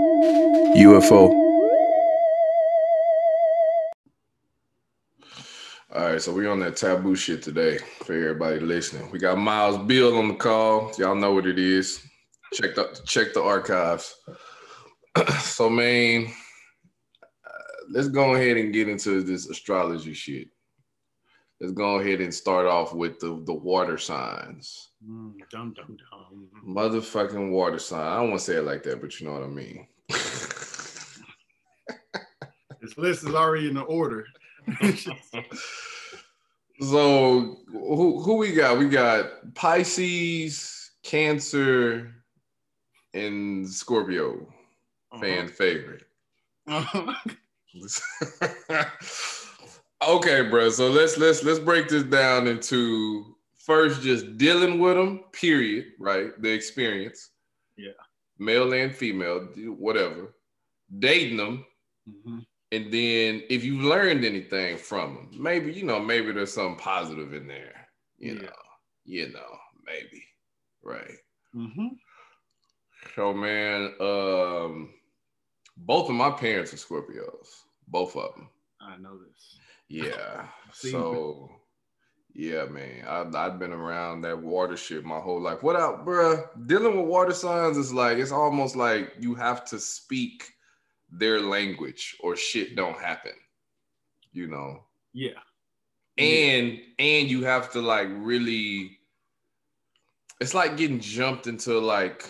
UFO. 0.00 1.28
All 5.92 6.12
right, 6.12 6.22
so 6.22 6.32
we 6.32 6.46
on 6.46 6.60
that 6.60 6.76
taboo 6.76 7.16
shit 7.16 7.42
today 7.42 7.78
for 8.04 8.14
everybody 8.14 8.60
listening. 8.60 9.10
We 9.10 9.18
got 9.18 9.36
Miles 9.36 9.76
Bill 9.76 10.16
on 10.16 10.28
the 10.28 10.34
call. 10.34 10.92
Y'all 10.96 11.14
know 11.14 11.32
what 11.32 11.46
it 11.46 11.58
is. 11.58 12.00
Check 12.54 12.74
the 12.76 12.98
check 13.06 13.34
the 13.34 13.42
archives. 13.42 14.14
so, 15.40 15.68
man, 15.68 16.32
uh, 17.44 17.50
let's 17.90 18.08
go 18.08 18.34
ahead 18.34 18.56
and 18.56 18.72
get 18.72 18.88
into 18.88 19.22
this 19.22 19.48
astrology 19.48 20.14
shit. 20.14 20.48
Let's 21.60 21.74
go 21.74 21.98
ahead 21.98 22.20
and 22.20 22.32
start 22.32 22.66
off 22.66 22.94
with 22.94 23.18
the 23.18 23.42
the 23.44 23.54
water 23.54 23.98
signs. 23.98 24.92
Mm, 25.06 25.34
dum 25.50 25.74
dum 25.74 25.96
dum. 26.10 26.48
Motherfucking 26.66 27.50
water 27.50 27.78
sign. 27.78 28.06
I 28.06 28.16
don't 28.16 28.30
want 28.30 28.40
to 28.40 28.46
say 28.46 28.56
it 28.56 28.64
like 28.64 28.82
that, 28.84 29.00
but 29.00 29.20
you 29.20 29.26
know 29.26 29.34
what 29.34 29.42
I 29.42 29.48
mean. 29.48 29.86
This 32.90 32.98
list 32.98 33.24
is 33.24 33.34
already 33.34 33.68
in 33.68 33.74
the 33.74 33.82
order. 33.82 34.26
So 36.82 37.58
who 37.70 38.22
who 38.22 38.36
we 38.36 38.54
got? 38.54 38.78
We 38.78 38.88
got 38.88 39.54
Pisces, 39.54 40.92
Cancer, 41.02 42.14
and 43.12 43.68
Scorpio. 43.68 44.50
Fan 45.20 45.46
favorite. 45.48 46.04
Uh-huh. 46.66 47.12
okay, 50.08 50.48
bro. 50.48 50.70
So 50.70 50.88
let's 50.88 51.18
let's 51.18 51.42
let's 51.44 51.58
break 51.58 51.88
this 51.90 52.04
down 52.04 52.46
into 52.46 53.36
first 53.58 54.00
just 54.00 54.38
dealing 54.38 54.78
with 54.78 54.96
them. 54.96 55.24
Period. 55.32 55.84
Right. 55.98 56.30
The 56.40 56.50
experience. 56.50 57.28
Yeah. 57.76 57.92
Male 58.38 58.72
and 58.72 58.96
female, 58.96 59.40
whatever. 59.76 60.34
Dating 60.98 61.36
them, 61.36 61.66
Mhm. 62.08 62.46
And 62.72 62.92
then 62.92 63.42
if 63.50 63.64
you 63.64 63.78
learned 63.80 64.24
anything 64.24 64.76
from 64.76 65.14
them, 65.14 65.30
maybe 65.42 65.72
you 65.72 65.84
know 65.84 66.00
maybe 66.00 66.32
there's 66.32 66.52
something 66.52 66.78
positive 66.78 67.34
in 67.34 67.46
there. 67.48 67.88
You 68.18 68.34
Yeah. 68.34 68.42
know. 68.42 68.62
You 69.04 69.32
know. 69.32 69.58
Maybe. 69.84 70.22
Right. 70.82 71.16
Mhm. 71.54 71.98
So 73.14 73.32
man, 73.34 73.94
um, 74.00 74.94
both 75.76 76.08
of 76.08 76.14
my 76.14 76.30
parents 76.30 76.72
are 76.72 76.76
Scorpios. 76.76 77.48
Both 77.88 78.14
of 78.16 78.34
them. 78.34 78.48
I 78.80 78.96
know 78.98 79.18
this. 79.18 79.58
Yeah. 79.88 80.46
So 80.72 81.50
yeah, 82.32 82.64
man. 82.66 83.04
I've, 83.08 83.34
I've 83.34 83.58
been 83.58 83.72
around 83.72 84.20
that 84.22 84.38
water 84.40 84.76
shit 84.76 85.04
my 85.04 85.18
whole 85.18 85.40
life. 85.40 85.62
What 85.64 85.74
up, 85.76 86.06
bruh? 86.06 86.46
Dealing 86.68 86.96
with 86.96 87.06
water 87.08 87.34
signs 87.34 87.76
is 87.76 87.92
like 87.92 88.18
it's 88.18 88.30
almost 88.30 88.76
like 88.76 89.14
you 89.18 89.34
have 89.34 89.64
to 89.66 89.80
speak 89.80 90.52
their 91.10 91.40
language 91.40 92.16
or 92.20 92.36
shit 92.36 92.76
don't 92.76 92.98
happen. 92.98 93.32
You 94.32 94.46
know. 94.46 94.84
Yeah. 95.12 95.40
and 96.18 96.78
and 96.98 97.28
you 97.28 97.44
have 97.44 97.72
to 97.72 97.80
like 97.80 98.08
really 98.10 98.98
it's 100.40 100.54
like 100.54 100.76
getting 100.76 101.00
jumped 101.00 101.46
into 101.46 101.78
like 101.78 102.24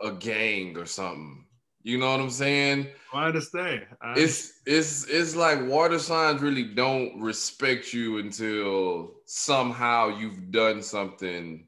a 0.00 0.12
gang 0.12 0.76
or 0.76 0.86
something 0.86 1.44
you 1.82 1.98
know 1.98 2.10
what 2.10 2.20
i'm 2.20 2.30
saying 2.30 2.88
oh, 3.12 3.18
I 3.18 3.26
understand. 3.26 3.86
I 4.00 4.14
it's 4.16 4.60
it's 4.66 5.06
it's 5.08 5.34
like 5.34 5.66
water 5.66 5.98
signs 5.98 6.40
really 6.40 6.64
don't 6.74 7.20
respect 7.20 7.92
you 7.92 8.18
until 8.18 9.14
somehow 9.26 10.16
you've 10.18 10.50
done 10.50 10.82
something 10.82 11.66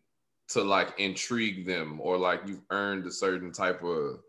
to 0.48 0.62
like 0.62 0.94
intrigue 0.98 1.66
them 1.66 2.00
or 2.00 2.16
like 2.18 2.40
you've 2.46 2.62
earned 2.70 3.06
a 3.06 3.12
certain 3.12 3.52
type 3.52 3.82
of 3.82 4.20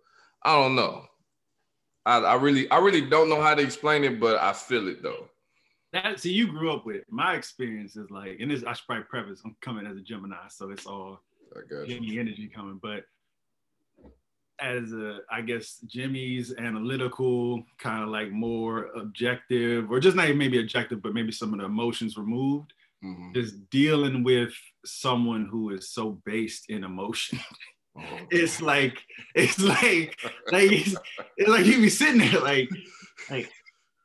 i 0.43 0.53
don't 0.53 0.75
know 0.75 1.05
I, 2.05 2.17
I 2.17 2.35
really 2.35 2.69
i 2.71 2.77
really 2.77 3.01
don't 3.01 3.29
know 3.29 3.41
how 3.41 3.55
to 3.55 3.61
explain 3.61 4.03
it 4.03 4.19
but 4.19 4.39
i 4.41 4.53
feel 4.53 4.87
it 4.87 5.01
though 5.01 5.29
that 5.95 6.19
see 6.19 6.33
you 6.33 6.47
grew 6.47 6.71
up 6.73 6.85
with 6.85 7.03
my 7.09 7.35
experience 7.35 7.95
is 7.95 8.11
like, 8.11 8.39
and 8.41 8.51
this 8.51 8.63
I 8.65 8.73
should 8.73 8.85
probably 8.85 9.05
preface. 9.05 9.41
I'm 9.45 9.55
coming 9.61 9.87
as 9.87 9.95
a 9.95 10.01
Gemini, 10.01 10.35
so 10.49 10.69
it's 10.69 10.85
all 10.85 11.21
i 11.55 11.61
got 11.61 11.87
you 11.87 11.95
Jimmy 11.95 12.19
energy 12.19 12.51
coming. 12.53 12.79
But 12.81 13.05
as 14.59 14.91
a, 14.91 15.19
I 15.31 15.41
guess 15.41 15.79
Jimmy's 15.85 16.53
analytical, 16.57 17.63
kind 17.77 18.03
of 18.03 18.09
like 18.09 18.29
more 18.29 18.87
objective, 18.95 19.89
or 19.89 20.01
just 20.01 20.17
not 20.17 20.25
even 20.25 20.37
maybe 20.37 20.59
objective, 20.59 21.01
but 21.01 21.13
maybe 21.13 21.31
some 21.31 21.53
of 21.53 21.59
the 21.59 21.65
emotions 21.65 22.17
removed. 22.17 22.73
Mhm. 23.03 23.33
Just 23.33 23.69
dealing 23.69 24.23
with 24.23 24.53
someone 24.85 25.45
who 25.45 25.69
is 25.69 25.89
so 25.89 26.21
based 26.25 26.69
in 26.69 26.83
emotion. 26.83 27.39
Oh. 27.97 28.01
it's 28.29 28.61
like 28.61 28.97
it's 29.35 29.59
like 29.59 30.19
like 30.51 30.71
it's, 30.71 30.95
it's 31.37 31.49
like 31.49 31.65
you 31.65 31.77
be 31.77 31.89
sitting 31.89 32.17
there 32.17 32.41
like 32.41 32.69
like 33.29 33.49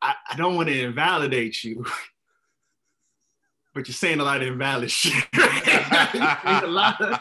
I, 0.02 0.14
I 0.30 0.36
don't 0.36 0.56
want 0.56 0.68
to 0.68 0.80
invalidate 0.80 1.62
you. 1.64 1.84
But 3.74 3.86
you're 3.86 3.94
saying 3.94 4.20
a 4.20 4.24
lot 4.24 4.42
of 4.42 4.48
invalid 4.48 4.90
shit 4.90 5.24
You're 5.34 5.44
a 5.44 6.66
lot 6.66 7.00
of 7.00 7.20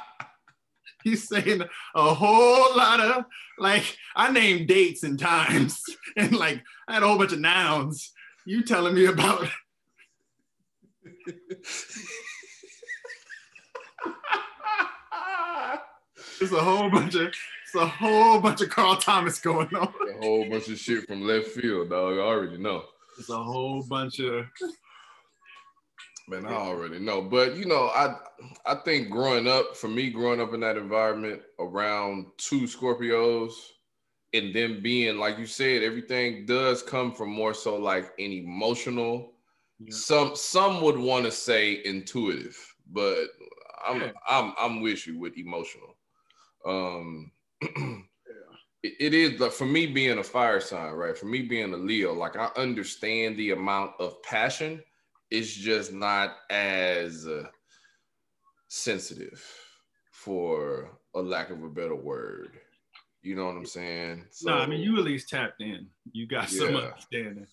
he's 1.03 1.27
saying 1.27 1.61
a 1.95 2.13
whole 2.13 2.75
lot 2.75 2.99
of 2.99 3.25
like 3.57 3.97
I 4.15 4.31
named 4.31 4.67
dates 4.67 5.03
and 5.03 5.19
times 5.19 5.81
and 6.17 6.35
like 6.35 6.61
I 6.87 6.95
had 6.95 7.03
a 7.03 7.07
whole 7.07 7.17
bunch 7.17 7.33
of 7.33 7.39
nouns. 7.39 8.11
You 8.45 8.63
telling 8.63 8.95
me 8.95 9.05
about 9.05 9.47
there's 16.39 16.51
a 16.51 16.59
whole 16.59 16.89
bunch 16.89 17.15
of 17.15 17.27
it's 17.27 17.75
a 17.75 17.85
whole 17.85 18.39
bunch 18.39 18.61
of 18.61 18.69
Carl 18.69 18.95
Thomas 18.97 19.39
going 19.39 19.73
on 19.75 19.93
a 20.09 20.17
whole 20.19 20.49
bunch 20.49 20.69
of 20.69 20.79
shit 20.79 21.05
from 21.07 21.21
left 21.21 21.47
field, 21.47 21.89
dog. 21.89 22.15
I 22.15 22.21
already 22.21 22.57
know. 22.57 22.83
It's 23.17 23.29
a 23.29 23.37
whole 23.37 23.83
bunch 23.83 24.19
of 24.19 24.45
Man, 26.29 26.45
I 26.45 26.53
already 26.53 26.99
know. 26.99 27.23
But 27.23 27.55
you 27.55 27.65
know, 27.65 27.87
I 27.87 28.15
I 28.65 28.75
think 28.85 29.09
growing 29.09 29.47
up, 29.47 29.75
for 29.75 29.87
me, 29.87 30.11
growing 30.11 30.39
up 30.39 30.53
in 30.53 30.59
that 30.59 30.77
environment 30.77 31.41
around 31.57 32.27
two 32.37 32.61
Scorpios, 32.61 33.53
and 34.33 34.53
then 34.53 34.81
being 34.81 35.17
like 35.17 35.39
you 35.39 35.47
said, 35.47 35.81
everything 35.81 36.45
does 36.45 36.83
come 36.83 37.13
from 37.13 37.29
more 37.31 37.55
so 37.55 37.77
like 37.77 38.13
an 38.19 38.31
emotional. 38.31 39.33
Yeah. 39.79 39.95
Some 39.95 40.35
some 40.35 40.81
would 40.81 40.99
want 40.99 41.25
to 41.25 41.31
say 41.31 41.81
intuitive, 41.83 42.55
but 42.91 43.25
I'm 43.87 44.01
Yeah. 44.01 44.11
I'm 44.27 44.53
I'm 44.59 44.81
with 44.81 45.07
you 45.07 45.17
with 45.17 45.35
emotional. 45.35 45.95
Um 46.65 47.31
it, 47.61 48.93
it 48.99 49.13
is 49.13 49.39
like 49.39 49.51
for 49.51 49.65
me 49.65 49.87
being 49.87 50.19
a 50.19 50.23
fire 50.23 50.59
sign, 50.59 50.93
right? 50.93 51.17
For 51.17 51.25
me 51.25 51.41
being 51.41 51.73
a 51.73 51.77
Leo, 51.77 52.13
like 52.13 52.35
I 52.35 52.49
understand 52.55 53.37
the 53.37 53.51
amount 53.51 53.91
of 53.99 54.21
passion. 54.23 54.83
It's 55.31 55.53
just 55.53 55.93
not 55.93 56.37
as 56.49 57.27
uh, 57.27 57.43
sensitive, 58.67 59.43
for 60.11 60.97
a 61.15 61.21
lack 61.21 61.49
of 61.49 61.63
a 61.63 61.69
better 61.69 61.95
word. 61.95 62.59
You 63.21 63.35
know 63.35 63.45
what 63.45 63.57
I'm 63.57 63.65
saying? 63.65 64.25
no, 64.43 64.53
I 64.53 64.65
mean 64.65 64.79
you 64.79 64.97
at 64.97 65.03
least 65.03 65.29
tapped 65.29 65.61
in. 65.61 65.87
You 66.11 66.27
got 66.27 66.49
some 66.49 66.75
Yeah. 66.75 66.87
understanding. 66.87 67.47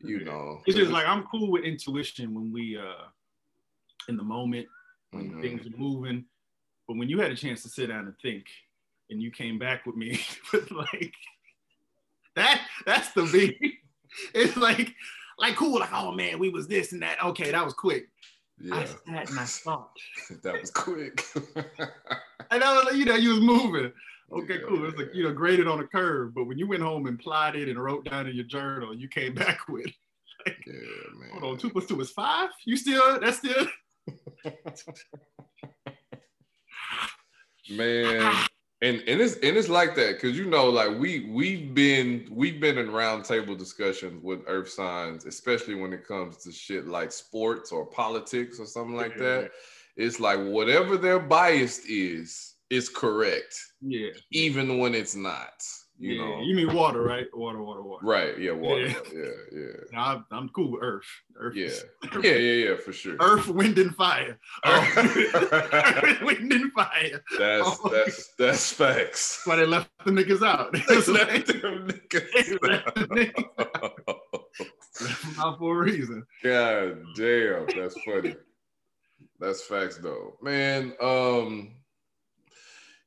you 0.00 0.24
know, 0.24 0.62
It's 0.66 0.76
just 0.76 0.90
like 0.90 1.06
I'm 1.06 1.24
cool 1.24 1.50
with 1.50 1.64
intuition 1.64 2.34
when 2.34 2.52
we 2.52 2.78
uh 2.78 3.06
in 4.08 4.16
the 4.16 4.22
moment 4.22 4.66
when 5.10 5.32
Mhm. 5.32 5.40
things 5.42 5.66
are 5.66 5.76
moving. 5.76 6.24
But 6.88 6.96
when 6.96 7.08
you 7.08 7.20
had 7.20 7.30
a 7.30 7.36
chance 7.36 7.62
to 7.62 7.68
sit 7.68 7.88
down 7.88 8.06
and 8.06 8.14
think 8.20 8.44
and 9.10 9.22
you 9.22 9.30
came 9.30 9.58
back 9.58 9.86
with 9.86 9.96
me 9.96 10.20
with 10.52 10.70
like 10.70 11.14
that 12.36 12.62
that's 12.86 13.12
the 13.12 13.22
beat. 13.32 13.74
It's 14.34 14.56
like 14.56 14.94
like 15.38 15.56
cool, 15.56 15.80
like 15.80 15.92
oh 15.92 16.12
man, 16.12 16.38
we 16.38 16.48
was 16.48 16.68
this 16.68 16.92
and 16.92 17.02
that. 17.02 17.22
Okay, 17.24 17.50
that 17.50 17.64
was 17.64 17.74
quick. 17.74 18.08
I 18.70 18.80
yeah, 18.80 18.84
sat 18.84 19.30
and 19.30 19.38
I 19.38 19.44
thought. 19.44 19.96
that 20.42 20.60
was 20.60 20.70
quick. 20.70 21.24
And 22.52 22.62
I 22.62 22.74
was 22.76 22.84
like, 22.84 22.94
you 22.94 23.06
know, 23.06 23.16
you 23.16 23.30
was 23.30 23.40
moving. 23.40 23.90
Okay, 24.30 24.54
Yeah, 24.54 24.66
cool. 24.68 24.86
It's 24.86 24.96
like, 24.96 25.14
you 25.14 25.24
know, 25.24 25.32
graded 25.32 25.66
on 25.66 25.80
a 25.80 25.86
curve. 25.86 26.34
But 26.34 26.44
when 26.44 26.58
you 26.58 26.66
went 26.66 26.82
home 26.82 27.06
and 27.06 27.18
plotted 27.18 27.68
and 27.68 27.82
wrote 27.82 28.04
down 28.04 28.26
in 28.26 28.36
your 28.36 28.44
journal, 28.44 28.94
you 28.94 29.08
came 29.08 29.34
back 29.34 29.68
with, 29.68 29.90
yeah, 30.46 30.74
man. 31.18 31.30
hold 31.40 31.44
on, 31.44 31.58
two 31.58 31.70
plus 31.70 31.86
two 31.86 32.00
is 32.00 32.10
five? 32.10 32.50
You 32.66 32.76
still, 32.76 33.18
that's 33.20 33.38
still, 33.38 33.66
man 37.70 38.46
and 38.82 39.02
and 39.06 39.20
it's 39.20 39.34
and 39.36 39.56
it's 39.56 39.68
like 39.68 39.94
that 39.94 40.14
because 40.14 40.36
you 40.36 40.44
know 40.44 40.68
like 40.68 40.98
we 40.98 41.30
we've 41.30 41.72
been 41.72 42.28
we've 42.30 42.60
been 42.60 42.78
in 42.78 42.88
roundtable 42.88 43.56
discussions 43.56 44.22
with 44.22 44.42
earth 44.48 44.68
signs 44.68 45.24
especially 45.24 45.76
when 45.76 45.92
it 45.92 46.06
comes 46.06 46.38
to 46.38 46.52
shit 46.52 46.86
like 46.86 47.12
sports 47.12 47.70
or 47.72 47.86
politics 47.86 48.58
or 48.58 48.66
something 48.66 48.96
like 48.96 49.16
that. 49.16 49.50
It's 49.96 50.18
like 50.18 50.40
whatever 50.40 50.96
their 50.96 51.20
bias 51.20 51.80
is 51.86 52.54
is 52.70 52.88
correct 52.88 53.54
yeah. 53.82 54.08
even 54.32 54.78
when 54.78 54.94
it's 54.94 55.14
not 55.14 55.62
You 56.02 56.14
yeah, 56.14 56.24
know, 56.24 56.40
you 56.42 56.56
mean 56.56 56.74
water, 56.74 57.00
right? 57.00 57.28
Water, 57.32 57.62
water, 57.62 57.80
water. 57.80 58.04
right? 58.04 58.36
Yeah, 58.36 58.50
water. 58.50 58.88
Yeah. 58.88 58.96
Yeah, 59.14 59.30
yeah, 59.52 59.68
Now, 59.92 60.04
I'm, 60.04 60.26
I'm 60.32 60.48
cool 60.48 60.72
with 60.72 60.82
Earth. 60.82 61.06
Earth 61.36 61.54
yeah, 61.54 61.66
is- 61.66 61.84
yeah, 62.24 62.32
yeah, 62.32 62.70
yeah, 62.70 62.76
for 62.76 62.92
sure. 62.92 63.16
Earth, 63.20 63.46
wind, 63.46 63.78
and 63.78 63.94
fire. 63.94 64.36
Earth, 64.66 64.96
wind, 66.22 66.52
and 66.52 66.72
fire. 66.72 67.22
That's 67.38 67.78
that's 67.78 68.34
that's 68.36 68.72
facts. 68.72 69.36
That's 69.36 69.46
why 69.46 69.54
they 69.54 69.64
left 69.64 69.90
the 70.04 70.10
niggas 70.10 70.44
out. 70.44 70.72
They 70.72 70.80
left 71.12 71.46
them 71.46 71.86
niggas. 71.86 72.58
the 72.58 73.06
niggas 73.12 73.44
them 75.22 75.34
out 75.38 75.60
for 75.60 75.82
a 75.82 75.84
reason. 75.84 76.26
God 76.42 76.98
damn, 77.14 77.66
that's 77.76 77.96
funny. 78.02 78.34
That's 79.38 79.62
facts 79.62 79.98
though. 79.98 80.36
Man, 80.42 80.94
um 81.00 81.76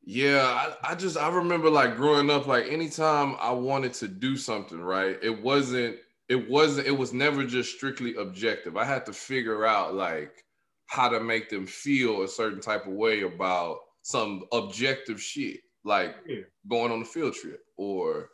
yeah, 0.05 0.73
I, 0.83 0.91
I 0.91 0.95
just 0.95 1.17
I 1.17 1.29
remember 1.29 1.69
like 1.69 1.95
growing 1.95 2.29
up, 2.29 2.47
like 2.47 2.65
anytime 2.67 3.35
I 3.39 3.51
wanted 3.51 3.93
to 3.95 4.07
do 4.07 4.37
something, 4.37 4.79
right? 4.79 5.17
It 5.23 5.41
wasn't, 5.41 5.97
it 6.29 6.49
wasn't, 6.49 6.87
it 6.87 6.91
was 6.91 7.13
never 7.13 7.43
just 7.45 7.75
strictly 7.75 8.15
objective. 8.15 8.77
I 8.77 8.85
had 8.85 9.05
to 9.07 9.13
figure 9.13 9.65
out 9.65 9.95
like 9.95 10.43
how 10.87 11.09
to 11.09 11.19
make 11.19 11.49
them 11.49 11.65
feel 11.65 12.23
a 12.23 12.27
certain 12.27 12.61
type 12.61 12.85
of 12.85 12.93
way 12.93 13.21
about 13.23 13.79
some 14.03 14.43
objective 14.53 15.19
shit, 15.21 15.61
like 15.83 16.15
Yeah. 16.27 16.41
going 16.69 16.91
on 16.91 17.01
a 17.01 17.05
field 17.05 17.33
trip 17.33 17.61
or 17.77 18.29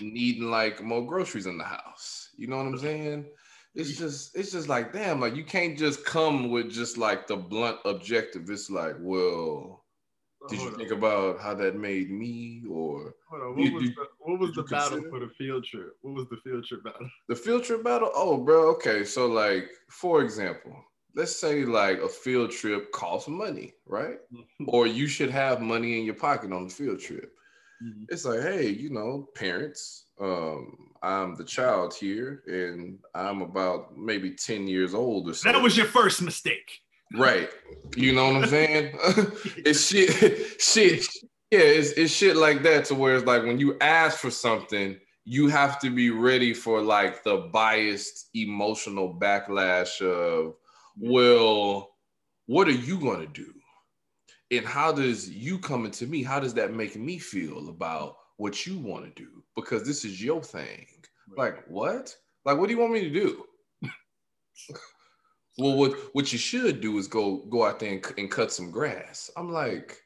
needing 0.00 0.50
like 0.50 0.82
more 0.82 1.06
groceries 1.06 1.46
in 1.46 1.58
the 1.58 1.64
house. 1.64 2.30
You 2.36 2.46
know 2.46 2.56
what 2.58 2.66
I'm 2.66 2.78
saying? 2.78 3.26
It's 3.74 3.96
just 3.98 4.36
it's 4.36 4.52
just 4.52 4.68
like 4.68 4.92
damn, 4.92 5.20
like 5.20 5.36
you 5.36 5.44
can't 5.44 5.78
just 5.78 6.04
come 6.04 6.50
with 6.50 6.70
just 6.70 6.98
like 6.98 7.26
the 7.26 7.36
blunt 7.36 7.78
objective. 7.84 8.48
It's 8.50 8.70
like, 8.70 8.96
well, 9.00 9.79
did 10.50 10.60
you 10.60 10.70
think 10.76 10.90
about 10.90 11.40
how 11.40 11.54
that 11.54 11.76
made 11.76 12.10
me 12.10 12.62
or 12.68 13.14
hold 13.28 13.42
on. 13.42 13.58
you- 13.58 13.72
What 13.72 13.74
was 13.74 13.82
you- 13.84 13.94
the, 13.94 14.06
what 14.18 14.38
was 14.40 14.52
the 14.54 14.62
battle 14.64 14.90
consider? 14.98 15.10
for 15.10 15.20
the 15.20 15.32
field 15.34 15.64
trip? 15.64 15.96
What 16.02 16.14
was 16.14 16.28
the 16.28 16.36
field 16.44 16.64
trip 16.64 16.84
battle? 16.84 17.08
the 17.28 17.36
field 17.36 17.64
trip 17.64 17.82
battle? 17.84 18.10
Oh, 18.14 18.36
bro, 18.38 18.68
okay. 18.74 19.04
So 19.04 19.26
like, 19.26 19.70
for 19.88 20.22
example, 20.22 20.74
let's 21.14 21.34
say 21.34 21.64
like 21.64 21.98
a 22.00 22.08
field 22.08 22.50
trip 22.50 22.92
costs 22.92 23.28
money, 23.28 23.74
right? 23.86 24.18
or 24.66 24.86
you 24.86 25.06
should 25.06 25.30
have 25.30 25.60
money 25.60 25.98
in 25.98 26.04
your 26.04 26.14
pocket 26.14 26.52
on 26.52 26.64
the 26.68 26.74
field 26.74 27.00
trip. 27.00 27.32
Mhm. 27.82 28.04
It's 28.10 28.24
like, 28.26 28.40
hey, 28.42 28.68
you 28.68 28.90
know, 28.90 29.28
parents, 29.34 30.04
um, 30.20 30.76
I'm 31.02 31.34
the 31.34 31.44
child 31.44 31.94
here, 31.94 32.42
and 32.46 32.98
I'm 33.14 33.40
about 33.40 33.96
maybe 33.96 34.32
10 34.34 34.68
years 34.68 34.92
old 34.92 35.30
or 35.30 35.34
so. 35.34 35.50
That 35.50 35.62
was 35.62 35.78
your 35.78 35.86
first 35.86 36.20
mistake. 36.20 36.82
Right. 37.14 37.48
You 37.96 38.12
know 38.12 38.32
what 38.32 38.44
I'm 38.44 38.48
saying? 38.48 38.98
it's 39.64 39.86
shit, 39.86 40.60
shit. 40.60 41.06
Yeah, 41.50 41.60
it's, 41.60 41.90
it's 41.92 42.12
shit 42.12 42.36
like 42.36 42.62
that 42.62 42.84
to 42.86 42.94
where 42.94 43.16
it's 43.16 43.26
like 43.26 43.42
when 43.42 43.58
you 43.58 43.76
ask 43.80 44.18
for 44.18 44.30
something, 44.30 44.96
you 45.24 45.48
have 45.48 45.78
to 45.80 45.90
be 45.90 46.10
ready 46.10 46.54
for 46.54 46.80
like 46.80 47.24
the 47.24 47.48
biased 47.52 48.30
emotional 48.34 49.18
backlash 49.20 50.00
of, 50.00 50.54
well, 50.96 51.90
what 52.46 52.68
are 52.68 52.72
you 52.72 52.98
gonna 52.98 53.26
do? 53.26 53.52
And 54.50 54.66
how 54.66 54.92
does 54.92 55.30
you 55.30 55.58
coming 55.58 55.92
to 55.92 56.06
me, 56.06 56.22
how 56.22 56.40
does 56.40 56.54
that 56.54 56.72
make 56.72 56.96
me 56.96 57.18
feel 57.18 57.68
about 57.68 58.16
what 58.36 58.66
you 58.66 58.78
want 58.78 59.04
to 59.04 59.22
do? 59.22 59.44
Because 59.54 59.84
this 59.84 60.04
is 60.04 60.22
your 60.22 60.42
thing. 60.42 60.86
Like, 61.36 61.64
what? 61.68 62.14
Like, 62.44 62.58
what 62.58 62.66
do 62.66 62.74
you 62.74 62.80
want 62.80 62.92
me 62.92 63.02
to 63.02 63.10
do? 63.10 63.44
well, 65.60 65.76
what 65.76 65.92
what 66.12 66.32
you 66.32 66.38
should 66.38 66.80
do 66.80 66.98
is 66.98 67.06
go 67.06 67.38
go 67.48 67.64
out 67.64 67.78
there 67.80 67.92
and, 67.92 68.04
and 68.18 68.30
cut 68.30 68.52
some 68.52 68.70
grass. 68.70 69.30
I'm 69.36 69.52
like, 69.52 70.00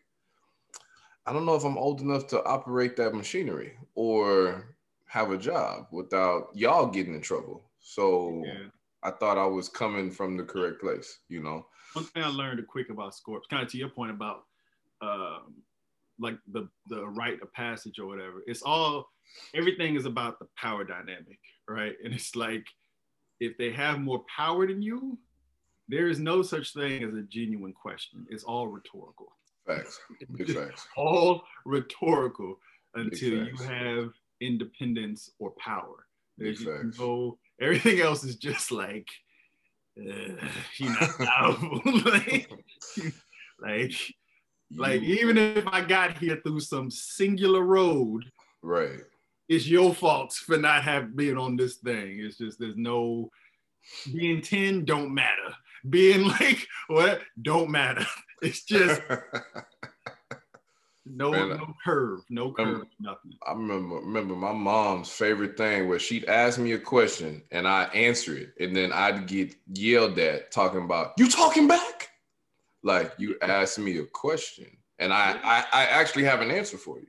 I 1.26 1.32
don't 1.32 1.46
know 1.46 1.54
if 1.54 1.64
I'm 1.64 1.78
old 1.78 2.00
enough 2.00 2.26
to 2.28 2.44
operate 2.44 2.96
that 2.96 3.14
machinery 3.14 3.74
or 3.94 4.76
have 5.06 5.30
a 5.30 5.38
job 5.38 5.86
without 5.92 6.48
y'all 6.54 6.86
getting 6.86 7.14
in 7.14 7.20
trouble. 7.20 7.62
So 7.80 8.42
Yeah. 8.44 8.68
I 9.02 9.10
thought 9.10 9.38
I 9.38 9.46
was 9.46 9.68
coming 9.68 10.10
from 10.10 10.36
the 10.36 10.44
correct 10.44 10.80
place, 10.80 11.18
you 11.28 11.42
know. 11.42 11.66
One 11.92 12.06
thing 12.06 12.22
I 12.22 12.28
learned 12.28 12.66
quick 12.66 12.88
about 12.88 13.14
Scorps, 13.14 13.48
kind 13.50 13.62
of 13.62 13.70
to 13.70 13.78
your 13.78 13.90
point 13.90 14.10
about 14.10 14.44
um, 15.02 15.62
like 16.18 16.38
the 16.52 16.68
the 16.88 17.06
rite 17.06 17.42
of 17.42 17.52
passage 17.52 17.98
or 17.98 18.06
whatever. 18.06 18.42
It's 18.46 18.62
all 18.62 19.10
everything 19.54 19.94
is 19.96 20.06
about 20.06 20.38
the 20.38 20.46
power 20.56 20.84
dynamic, 20.84 21.38
right? 21.68 21.94
And 22.02 22.12
it's 22.12 22.34
like 22.34 22.66
if 23.40 23.56
they 23.58 23.70
have 23.72 24.00
more 24.00 24.24
power 24.34 24.66
than 24.66 24.82
you, 24.82 25.18
there 25.88 26.08
is 26.08 26.18
no 26.18 26.42
such 26.42 26.72
thing 26.72 27.04
as 27.04 27.14
a 27.14 27.22
genuine 27.22 27.72
question. 27.72 28.26
It's 28.30 28.44
all 28.44 28.68
rhetorical. 28.68 29.36
Facts. 29.66 30.00
Big 30.36 30.50
facts. 30.50 30.86
all 30.96 31.44
rhetorical 31.64 32.58
until 32.94 33.46
you 33.46 33.56
have 33.56 34.10
independence 34.40 35.30
or 35.38 35.52
power. 35.52 36.06
There's 36.38 36.64
facts. 36.64 36.96
go, 36.98 37.38
everything 37.60 38.00
else 38.00 38.24
is 38.24 38.36
just 38.36 38.72
like, 38.72 39.08
uh, 39.98 40.48
you 40.76 40.88
know 40.88 41.80
like, 42.04 42.50
like, 43.60 43.94
like, 44.76 45.02
even 45.02 45.38
if 45.38 45.66
I 45.68 45.82
got 45.82 46.18
here 46.18 46.40
through 46.42 46.60
some 46.60 46.90
singular 46.90 47.62
road, 47.62 48.24
right. 48.62 49.00
it's 49.48 49.68
your 49.68 49.94
fault 49.94 50.32
for 50.32 50.56
not 50.56 50.82
have 50.82 51.14
being 51.14 51.38
on 51.38 51.56
this 51.56 51.76
thing. 51.76 52.18
It's 52.20 52.38
just 52.38 52.58
there's 52.58 52.76
no 52.76 53.30
being 54.12 54.42
10 54.42 54.84
don't 54.84 55.14
matter. 55.14 55.54
Being 55.88 56.28
like 56.28 56.66
what 56.88 57.20
don't 57.40 57.70
matter. 57.70 58.04
It's 58.42 58.64
just 58.64 59.00
no 61.06 61.30
Man, 61.30 61.50
no 61.50 61.74
curve, 61.84 62.20
no 62.28 62.52
curve, 62.52 62.82
nothing. 63.00 63.32
I 63.46 63.52
remember 63.52 63.96
remember 63.96 64.34
my 64.34 64.52
mom's 64.52 65.08
favorite 65.10 65.56
thing 65.56 65.88
was 65.88 66.02
she'd 66.02 66.24
ask 66.26 66.58
me 66.58 66.72
a 66.72 66.78
question 66.78 67.42
and 67.52 67.66
I 67.68 67.84
answer 67.84 68.36
it, 68.36 68.50
and 68.60 68.74
then 68.76 68.92
I'd 68.92 69.26
get 69.26 69.54
yelled 69.72 70.18
at 70.18 70.50
talking 70.50 70.84
about 70.84 71.12
you 71.18 71.28
talking 71.30 71.68
back, 71.68 72.10
like 72.82 73.12
you 73.18 73.36
asked 73.40 73.78
me 73.78 73.98
a 73.98 74.04
question, 74.04 74.66
and 74.98 75.10
I 75.12 75.38
I, 75.42 75.64
I 75.72 75.84
actually 75.86 76.24
have 76.24 76.40
an 76.42 76.50
answer 76.50 76.76
for 76.76 76.98
you. 76.98 77.06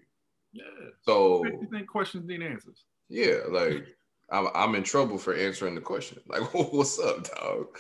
Yeah. 0.54 0.64
So 1.02 1.44
You 1.46 1.68
think 1.72 1.88
questions 1.88 2.26
need 2.28 2.44
answers? 2.44 2.86
yeah, 3.10 3.40
like 3.50 3.88
I'm 4.32 4.48
I'm 4.56 4.76
in 4.76 4.84
trouble 4.84 5.18
for 5.18 5.34
answering 5.34 5.76
the 5.76 5.82
question. 5.82 6.20
Like 6.28 6.54
what's 6.54 6.98
up, 7.00 7.28
dog? 7.36 7.78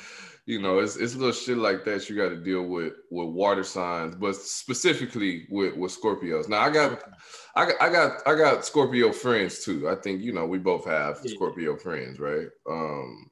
You 0.48 0.62
know, 0.62 0.78
it's 0.78 0.96
it's 0.96 1.16
little 1.16 1.32
shit 1.32 1.58
like 1.58 1.86
that 1.86 2.08
you 2.08 2.16
got 2.16 2.30
to 2.30 2.36
deal 2.36 2.64
with 2.64 2.94
with 3.10 3.30
water 3.30 3.64
signs, 3.64 4.16
but 4.16 4.36
specifically 4.36 5.48
with 5.50 5.76
with 5.76 6.00
Scorpios. 6.00 6.48
Now 6.48 6.62
I 6.62 6.70
got 6.70 7.02
I 7.56 7.66
got 7.66 7.82
I 7.82 7.90
got 7.90 8.28
I 8.28 8.36
got 8.36 8.66
Scorpio 8.66 9.12
friends 9.12 9.64
too. 9.66 9.90
I 9.90 9.96
think 9.96 10.22
you 10.22 10.34
know 10.34 10.46
we 10.46 10.60
both 10.60 10.86
have. 10.86 11.18
Scorpio 11.26 11.76
friends, 11.78 12.20
right? 12.20 12.48
Um, 12.70 13.30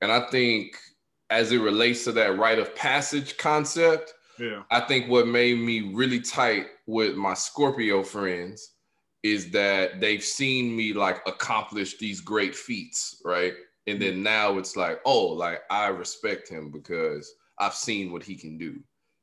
and 0.00 0.12
I 0.12 0.28
think 0.30 0.76
as 1.30 1.50
it 1.50 1.58
relates 1.58 2.04
to 2.04 2.12
that 2.12 2.38
rite 2.38 2.58
of 2.60 2.74
passage 2.76 3.36
concept, 3.36 4.12
Yeah. 4.38 4.62
I 4.70 4.80
think 4.80 5.10
what 5.10 5.26
made 5.26 5.58
me 5.58 5.92
really 5.92 6.20
tight 6.20 6.66
with 6.86 7.16
my 7.16 7.34
Scorpio 7.34 8.04
friends 8.04 8.74
is 9.24 9.50
that 9.50 10.00
they've 10.00 10.22
seen 10.22 10.76
me 10.76 10.92
like 10.92 11.20
accomplish 11.26 11.98
these 11.98 12.20
great 12.20 12.54
feats, 12.54 13.20
right? 13.24 13.54
And 13.88 14.00
then 14.00 14.22
now 14.22 14.58
it's 14.58 14.76
like, 14.76 15.00
oh, 15.04 15.26
like 15.26 15.62
I 15.70 15.88
respect 15.88 16.48
him 16.48 16.70
because 16.70 17.34
I've 17.58 17.74
seen 17.74 18.12
what 18.12 18.22
he 18.22 18.34
can 18.34 18.58
do. 18.58 18.80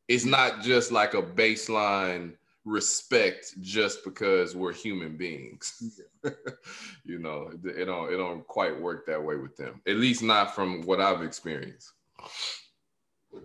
It's 0.07 0.25
not 0.25 0.61
just 0.61 0.91
like 0.91 1.13
a 1.13 1.21
baseline 1.21 2.33
respect 2.65 3.53
just 3.61 4.03
because 4.03 4.55
we're 4.55 4.73
human 4.73 5.17
beings. 5.17 6.01
you 7.05 7.19
know, 7.19 7.51
it, 7.53 7.77
it 7.77 7.85
don't 7.85 8.11
it 8.11 8.17
don't 8.17 8.45
quite 8.47 8.79
work 8.79 9.05
that 9.05 9.23
way 9.23 9.35
with 9.35 9.55
them. 9.55 9.81
At 9.87 9.97
least 9.97 10.23
not 10.23 10.55
from 10.55 10.81
what 10.81 10.99
I've 10.99 11.21
experienced. 11.21 11.93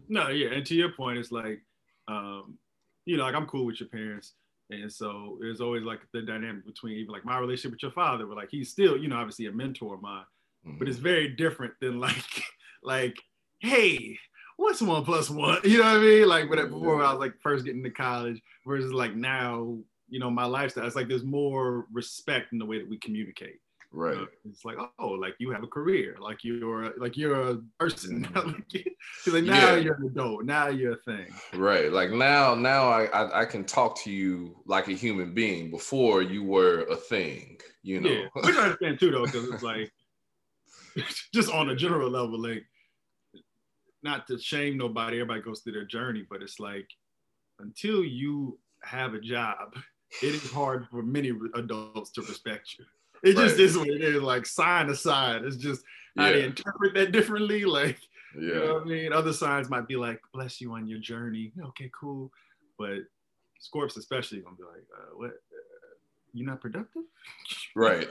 No, 0.08 0.28
yeah, 0.28 0.48
and 0.48 0.64
to 0.66 0.74
your 0.74 0.92
point, 0.92 1.18
it's 1.18 1.32
like, 1.32 1.60
um, 2.08 2.56
you 3.04 3.16
know, 3.16 3.24
like 3.24 3.34
I'm 3.34 3.46
cool 3.46 3.66
with 3.66 3.80
your 3.80 3.88
parents, 3.88 4.34
and 4.70 4.90
so 4.90 5.36
there's 5.40 5.60
always 5.60 5.82
like 5.82 6.00
the 6.12 6.22
dynamic 6.22 6.64
between 6.64 6.94
even 6.94 7.12
like 7.12 7.24
my 7.24 7.38
relationship 7.38 7.72
with 7.72 7.82
your 7.82 7.92
father, 7.92 8.26
where 8.26 8.36
like 8.36 8.50
he's 8.50 8.70
still, 8.70 8.96
you 8.96 9.08
know, 9.08 9.16
obviously 9.16 9.46
a 9.46 9.52
mentor 9.52 9.94
of 9.94 10.02
mine, 10.02 10.24
but 10.64 10.88
it's 10.88 10.96
mm-hmm. 10.96 11.04
very 11.04 11.28
different 11.28 11.74
than 11.80 12.00
like, 12.08 12.42
like, 12.82 13.16
hey, 13.60 14.18
what's 14.56 14.82
one 14.82 15.04
plus 15.04 15.30
one? 15.30 15.60
You 15.64 15.78
know 15.78 15.84
what 15.84 15.96
I 15.96 15.98
mean? 15.98 16.28
Like, 16.28 16.50
when 16.50 16.58
mm-hmm. 16.58 16.72
before 16.72 16.96
when 16.96 17.06
I 17.06 17.12
was 17.12 17.20
like 17.20 17.34
first 17.42 17.64
getting 17.64 17.82
to 17.82 17.90
college, 17.90 18.40
versus 18.66 18.92
like 18.92 19.14
now, 19.14 19.78
you 20.08 20.20
know, 20.20 20.30
my 20.30 20.44
lifestyle. 20.44 20.86
It's 20.86 20.96
like 20.96 21.08
there's 21.08 21.24
more 21.24 21.86
respect 21.92 22.52
in 22.52 22.58
the 22.58 22.66
way 22.66 22.78
that 22.78 22.88
we 22.88 22.98
communicate. 22.98 23.60
right. 23.92 24.16
Uh, 24.16 24.26
it's 24.44 24.64
like, 24.64 24.76
oh, 24.98 25.08
like 25.08 25.34
you 25.38 25.50
have 25.50 25.62
a 25.62 25.66
career, 25.66 26.16
like 26.20 26.44
you're 26.44 26.92
like 26.98 27.16
you're 27.16 27.50
a 27.50 27.58
person. 27.78 28.24
Mm-hmm. 28.34 28.60
it's 28.72 29.34
like 29.34 29.44
now 29.44 29.74
Yeah. 29.74 29.76
you're 29.76 29.94
an 29.94 30.06
adult. 30.06 30.44
Now 30.44 30.68
you're 30.68 30.92
a 30.92 30.96
thing. 30.96 31.26
Right. 31.54 31.92
Like 31.92 32.10
now, 32.10 32.54
now 32.54 32.88
I, 32.88 33.04
I 33.06 33.40
I 33.42 33.44
can 33.44 33.64
talk 33.64 34.00
to 34.04 34.10
you 34.10 34.56
like 34.66 34.88
a 34.88 34.92
human 34.92 35.34
being. 35.34 35.70
Before 35.70 36.22
you 36.22 36.44
were 36.44 36.82
a 36.90 36.96
thing, 36.96 37.58
you 37.82 38.00
know. 38.00 38.10
Yeah, 38.10 38.26
which 38.34 38.56
I 38.56 38.62
understand 38.62 39.00
too, 39.00 39.10
though, 39.10 39.26
because 39.26 39.48
it's 39.48 39.62
like 39.72 39.92
just 41.34 41.50
on 41.52 41.70
a 41.70 41.76
general 41.76 42.10
level, 42.10 42.38
like 42.40 42.64
not 44.02 44.26
to 44.28 44.38
shame 44.38 44.76
nobody. 44.78 45.16
Everybody 45.20 45.42
goes 45.42 45.60
through 45.60 45.74
their 45.74 45.84
journey, 45.84 46.24
but 46.28 46.42
it's 46.42 46.58
like 46.60 46.88
until 47.58 48.02
you 48.04 48.58
have 48.82 49.12
a 49.14 49.20
job 49.20 49.76
it 50.22 50.34
is 50.34 50.50
hard 50.50 50.88
for 50.90 51.02
many 51.02 51.32
adults 51.54 52.10
to 52.12 52.22
respect 52.22 52.76
you. 52.78 52.84
It 53.22 53.36
Right. 53.36 53.46
just 53.48 53.60
is 53.60 53.76
what 53.78 53.88
it 53.88 54.02
is. 54.02 54.20
Like 54.22 54.44
sign 54.46 54.88
aside. 54.90 55.44
it's 55.44 55.56
just 55.56 55.84
how 56.16 56.32
they 56.32 56.42
interpret 56.44 56.94
that 56.94 57.12
differently. 57.12 57.64
Like 57.80 57.98
you 58.34 58.54
know 58.54 58.64
Yeah. 58.64 58.72
what 58.74 58.82
I 58.82 58.84
mean. 58.86 59.12
Other 59.12 59.32
signs 59.32 59.68
might 59.70 59.86
be 59.88 59.96
like 59.96 60.20
bless 60.32 60.60
you 60.60 60.72
on 60.72 60.86
your 60.88 60.98
journey. 61.00 61.52
Okay, 61.68 61.90
cool. 61.98 62.32
But 62.78 63.00
Scorps 63.60 63.96
especially 63.98 64.40
gonna 64.40 64.56
be 64.56 64.62
like, 64.64 64.86
uh, 64.98 65.16
what? 65.16 65.32
Uh, 66.30 66.38
you 66.38 66.46
not 66.46 66.60
productive? 66.60 67.02
Right. 67.74 68.08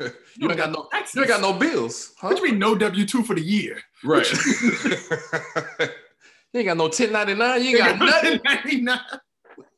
you 0.36 0.48
ain't 0.48 0.56
got 0.56 0.72
no 0.72 0.88
taxes. 0.90 1.14
you 1.14 1.22
ain't 1.22 1.28
got 1.28 1.40
no 1.40 1.52
bills. 1.52 2.14
Huh? 2.18 2.28
What 2.28 2.38
you 2.38 2.44
mean 2.50 2.58
no 2.58 2.74
W 2.74 3.06
two 3.06 3.22
for 3.22 3.34
the 3.34 3.42
year? 3.42 3.80
Right. 4.04 4.30
you 6.52 6.60
ain't 6.60 6.66
got 6.66 6.76
no 6.76 6.84
1099. 6.84 7.62
You 7.62 7.68
ain't 7.68 7.78
got 7.78 7.98
nothing. 7.98 8.40
99. 8.44 8.98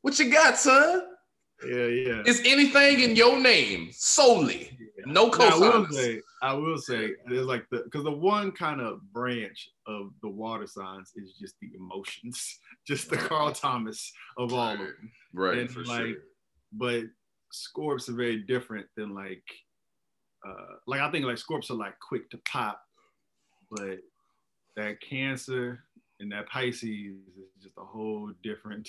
What 0.03 0.19
you 0.19 0.31
got, 0.33 0.57
son? 0.59 1.03
Yeah, 1.67 1.87
yeah. 1.87 2.23
Is 2.25 2.41
anything 2.45 3.01
in 3.01 3.17
your 3.17 3.41
name 3.41 3.91
solely? 3.93 4.79
No 5.07 5.29
Now, 5.29 5.49
I 5.49 5.59
will 5.59 5.87
say, 5.89 6.21
I 6.43 6.53
will 6.55 6.79
say, 6.79 7.13
there's 7.27 7.47
like 7.47 7.65
the 7.71 7.79
because 7.85 8.05
the 8.05 8.13
one 8.13 8.53
kind 8.53 8.81
of 8.81 9.01
branch 9.13 9.71
of 9.87 10.11
the 10.23 10.29
water 10.29 10.67
signs 10.67 11.13
is 11.17 11.35
just 11.41 11.55
the 11.61 11.71
emotions, 11.77 12.59
just 12.87 13.09
the 13.09 13.17
Carl 13.17 13.53
Thomas 13.53 14.13
of 14.37 14.53
all 14.53 14.73
of 14.73 14.79
them. 14.79 15.11
Right, 15.33 15.59
And, 15.59 15.71
for 15.71 15.85
like, 15.85 16.07
sure. 16.07 16.15
But 16.73 17.05
Scorps 17.53 18.09
are 18.09 18.15
very 18.15 18.39
different 18.39 18.87
than 18.97 19.15
like, 19.15 19.45
uh, 20.47 20.77
like 20.87 21.01
I 21.01 21.11
think 21.11 21.25
like 21.25 21.39
Scorps 21.39 21.71
are 21.71 21.75
like 21.75 21.99
quick 22.01 22.31
to 22.31 22.39
pop, 22.51 22.81
but 23.71 23.99
that 24.77 25.01
Cancer 25.01 25.85
and 26.21 26.33
that 26.33 26.49
Pisces 26.49 26.83
is 26.83 27.63
just 27.63 27.77
a 27.79 27.85
whole 27.85 28.31
different. 28.43 28.89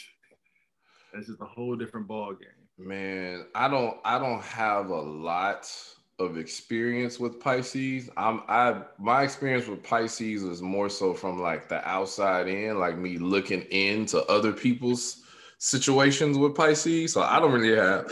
That's 1.14 1.28
just 1.28 1.42
a 1.42 1.46
whole 1.46 1.76
different 1.76 2.08
ball 2.08 2.34
game. 2.34 2.88
Man, 2.88 3.46
I 3.56 3.68
don't 3.68 3.98
I 4.06 4.20
don't 4.20 4.44
have 4.44 4.90
a 4.90 5.02
lot 5.02 5.72
of 6.20 6.38
experience 6.38 7.20
with 7.20 7.40
Pisces. 7.40 8.10
I'm 8.16 8.42
I 8.48 8.84
my 9.00 9.24
experience 9.24 9.68
with 9.68 9.84
Pisces 9.84 10.44
is 10.44 10.62
more 10.62 10.90
so 10.90 11.14
from 11.14 11.42
like 11.42 11.68
the 11.68 11.88
outside 11.88 12.48
in, 12.48 12.80
like 12.80 12.98
me 12.98 13.18
looking 13.18 13.62
into 13.64 14.24
other 14.26 14.52
people's 14.52 15.24
situations 15.58 16.38
with 16.38 16.56
Pisces. 16.56 17.14
So 17.14 17.22
I 17.22 17.40
don't 17.40 17.52
really 17.52 17.76
have 17.76 18.12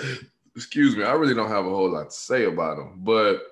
excuse 0.57 0.97
me, 0.97 1.03
I 1.03 1.13
really 1.13 1.35
don't 1.35 1.49
have 1.49 1.67
a 1.67 1.69
whole 1.69 1.91
lot 1.91 2.09
to 2.09 2.15
say 2.15 2.45
about 2.45 2.77
them. 2.77 2.95
But 3.03 3.43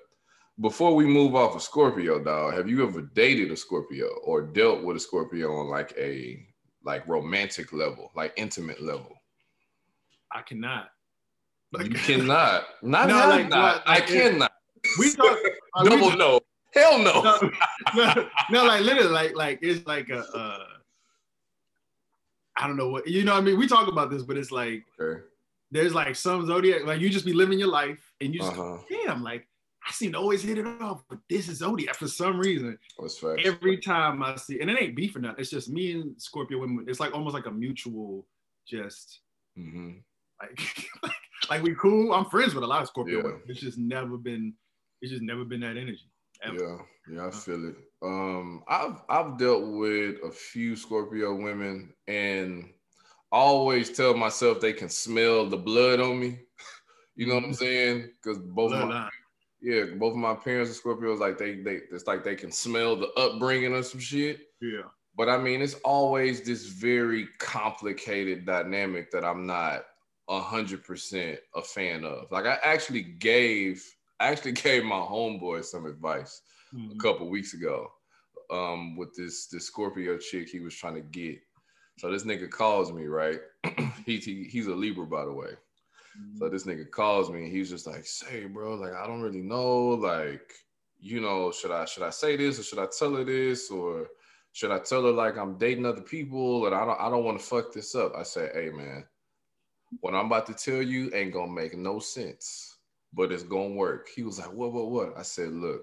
before 0.59 0.95
we 0.95 1.05
move 1.05 1.35
off 1.35 1.55
of 1.55 1.61
Scorpio, 1.61 2.17
dog, 2.21 2.55
have 2.55 2.67
you 2.67 2.85
ever 2.85 3.01
dated 3.01 3.51
a 3.51 3.55
Scorpio 3.55 4.07
or 4.23 4.41
dealt 4.41 4.83
with 4.83 4.97
a 4.97 4.99
Scorpio 4.99 5.53
on 5.55 5.67
like 5.67 5.93
a 5.97 6.43
like 6.83 7.07
romantic 7.07 7.71
level, 7.71 8.11
like 8.15 8.33
intimate 8.37 8.81
level? 8.81 9.15
I 10.31 10.41
cannot. 10.41 10.89
you 11.79 11.91
cannot. 11.91 12.65
Not, 12.81 13.07
No, 13.07 13.15
like, 13.29 13.49
not. 13.49 13.75
what, 13.75 13.83
I 13.85 13.93
like, 13.95 14.07
cannot. 14.07 14.51
We 14.97 15.13
talk. 15.13 15.37
like, 15.75 15.83
we 15.83 15.89
Double 15.89 16.17
no. 16.17 16.39
Hell 16.73 16.99
no. 16.99 17.21
no, 17.21 18.13
no, 18.13 18.29
no, 18.49 18.65
like 18.65 18.81
literally, 18.81 19.09
like 19.09 19.35
like 19.35 19.59
it's 19.61 19.85
like 19.85 20.09
a. 20.09 20.19
Uh, 20.19 20.65
I 22.57 22.67
don't 22.67 22.77
know 22.77 22.89
what 22.89 23.07
you 23.07 23.23
know. 23.23 23.33
what 23.33 23.43
I 23.43 23.45
mean, 23.45 23.59
we 23.59 23.67
talk 23.67 23.87
about 23.87 24.09
this, 24.09 24.23
but 24.23 24.37
it's 24.37 24.51
like 24.51 24.83
Okay. 24.99 25.21
There's 25.75 25.93
like 25.93 26.15
some 26.15 26.45
zodiac, 26.45 26.85
like 26.85 27.01
you 27.01 27.09
just 27.09 27.25
be 27.25 27.33
living 27.33 27.59
your 27.59 27.67
life 27.67 28.13
and 28.21 28.33
you 28.33 28.39
just 28.39 28.51
Uh-huh. 28.53 28.77
damn, 28.89 29.21
like 29.23 29.47
I 29.87 29.91
seem 29.91 30.13
to 30.13 30.17
always 30.17 30.41
hit 30.41 30.57
it 30.57 30.65
off, 30.65 31.03
but 31.09 31.19
this 31.29 31.47
is 31.47 31.59
zodiac 31.59 31.95
for 31.95 32.07
some 32.07 32.39
reason. 32.39 32.79
Every 33.43 33.77
time 33.77 34.23
I 34.23 34.35
see, 34.35 34.59
and 34.59 34.69
it 34.71 34.81
ain't 34.81 34.95
beef 34.95 35.15
or 35.15 35.19
nothing. 35.19 35.39
It's 35.41 35.51
just 35.51 35.69
me 35.69 35.91
and 35.91 36.19
Scorpio 36.19 36.57
women. 36.59 36.85
It's 36.87 36.99
like 36.99 37.13
almost 37.13 37.35
like 37.35 37.45
a 37.45 37.51
mutual, 37.51 38.27
just 38.67 39.19
Mhm. 39.57 40.01
like 40.41 40.59
like 41.49 41.61
we 41.61 41.75
cool. 41.75 42.13
I'm 42.13 42.25
friends 42.25 42.55
with 42.55 42.63
a 42.63 42.67
lot 42.67 42.81
of 42.81 42.87
Scorpio 42.87 43.17
Yeah. 43.17 43.23
women. 43.23 43.41
It's 43.47 43.59
just 43.59 43.77
never 43.77 44.17
been. 44.17 44.55
It's 45.01 45.11
just 45.11 45.21
never 45.23 45.45
been 45.45 45.59
that 45.59 45.77
energy. 45.77 46.09
ever. 46.41 46.57
Yeah, 47.07 47.15
yeah, 47.15 47.27
I 47.27 47.31
feel 47.31 47.69
it. 47.69 47.75
Um, 48.01 48.63
I've 48.67 49.01
I've 49.07 49.37
dealt 49.37 49.67
with 49.77 50.17
a 50.23 50.31
few 50.31 50.75
Scorpio 50.75 51.35
women, 51.35 51.93
and 52.07 52.73
I 53.31 53.37
always 53.37 53.91
tell 53.95 54.13
myself 54.13 54.59
they 54.61 54.73
can 54.73 54.89
smell 54.89 55.45
the 55.47 55.57
blood 55.57 55.99
on 55.99 56.19
me. 56.19 56.39
You 57.17 57.27
know 57.27 57.35
what 57.35 57.45
I'm 57.45 57.53
saying? 57.53 58.09
Because 58.21 58.39
both 58.39 58.73
of 58.73 58.79
my 58.79 59.09
yeah, 59.61 59.85
both 59.97 60.11
of 60.11 60.17
my 60.17 60.35
parents 60.35 60.69
are 60.69 60.81
Scorpios. 60.81 61.19
Like 61.19 61.37
they 61.37 61.55
they 61.61 61.75
it's 61.91 62.07
like 62.07 62.23
they 62.25 62.35
can 62.35 62.51
smell 62.51 62.95
the 62.97 63.07
upbringing 63.13 63.73
of 63.73 63.85
some 63.85 64.01
shit. 64.01 64.41
Yeah. 64.61 64.83
But 65.15 65.29
I 65.29 65.37
mean, 65.37 65.61
it's 65.61 65.75
always 65.75 66.41
this 66.41 66.65
very 66.65 67.27
complicated 67.37 68.45
dynamic 68.45 69.11
that 69.11 69.23
I'm 69.23 69.45
not 69.47 69.85
a 70.27 70.41
hundred 70.41 70.83
percent 70.83 71.39
a 71.55 71.61
fan 71.61 72.03
of. 72.03 72.29
Like 72.31 72.45
I 72.45 72.59
actually 72.63 73.03
gave, 73.03 73.81
I 74.19 74.27
actually 74.27 74.51
gave 74.53 74.83
my 74.83 74.99
homeboy 74.99 75.63
some 75.63 75.85
advice 75.85 76.41
a 76.73 76.75
Mhm. 76.77 76.99
couple 76.99 77.29
weeks 77.29 77.53
ago, 77.53 77.93
um, 78.51 78.97
with 78.97 79.15
this 79.15 79.47
this 79.47 79.67
Scorpio 79.67 80.17
chick 80.17 80.49
he 80.49 80.59
was 80.59 80.75
trying 80.75 80.95
to 80.95 81.01
get. 81.01 81.39
So 81.97 82.11
this 82.11 82.23
nigga 82.23 82.49
calls 82.49 82.91
me, 82.91 83.05
right? 83.05 83.39
he, 84.05 84.17
he 84.17 84.43
he's 84.43 84.67
a 84.67 84.75
Libra, 84.75 85.05
by 85.05 85.25
the 85.25 85.31
way. 85.31 85.51
So 86.37 86.45
mm-hmm. 86.45 86.53
this 86.53 86.65
nigga 86.65 86.89
calls 86.89 87.29
me 87.29 87.43
and 87.43 87.51
he's 87.51 87.69
just 87.69 87.87
like, 87.87 88.05
say, 88.05 88.45
bro, 88.45 88.75
like 88.75 88.93
I 88.93 89.05
don't 89.07 89.21
really 89.21 89.41
know, 89.41 89.89
like, 89.89 90.53
you 90.99 91.19
know, 91.21 91.51
should 91.51 91.71
I 91.71 91.85
should 91.85 92.03
I 92.03 92.09
say 92.09 92.35
this 92.35 92.59
or 92.59 92.63
should 92.63 92.79
I 92.79 92.87
tell 92.97 93.15
her 93.15 93.23
this 93.23 93.69
or 93.69 94.07
should 94.53 94.71
I 94.71 94.79
tell 94.79 95.03
her 95.03 95.11
like 95.11 95.37
I'm 95.37 95.57
dating 95.57 95.85
other 95.85 96.01
people 96.01 96.65
and 96.65 96.75
I 96.75 96.85
don't 96.85 96.99
I 96.99 97.09
don't 97.09 97.25
want 97.25 97.39
to 97.39 97.45
fuck 97.45 97.73
this 97.73 97.95
up. 97.95 98.13
I 98.15 98.23
say, 98.23 98.49
hey 98.53 98.69
man, 98.69 99.05
what 99.99 100.13
I'm 100.13 100.27
about 100.27 100.45
to 100.47 100.53
tell 100.53 100.81
you 100.81 101.11
ain't 101.13 101.33
gonna 101.33 101.51
make 101.51 101.77
no 101.77 101.99
sense, 101.99 102.77
but 103.13 103.31
it's 103.31 103.43
gonna 103.43 103.75
work. 103.75 104.07
He 104.15 104.23
was 104.23 104.39
like, 104.39 104.51
what, 104.51 104.71
what, 104.73 104.89
what? 104.89 105.17
I 105.17 105.21
said, 105.21 105.51
look, 105.51 105.81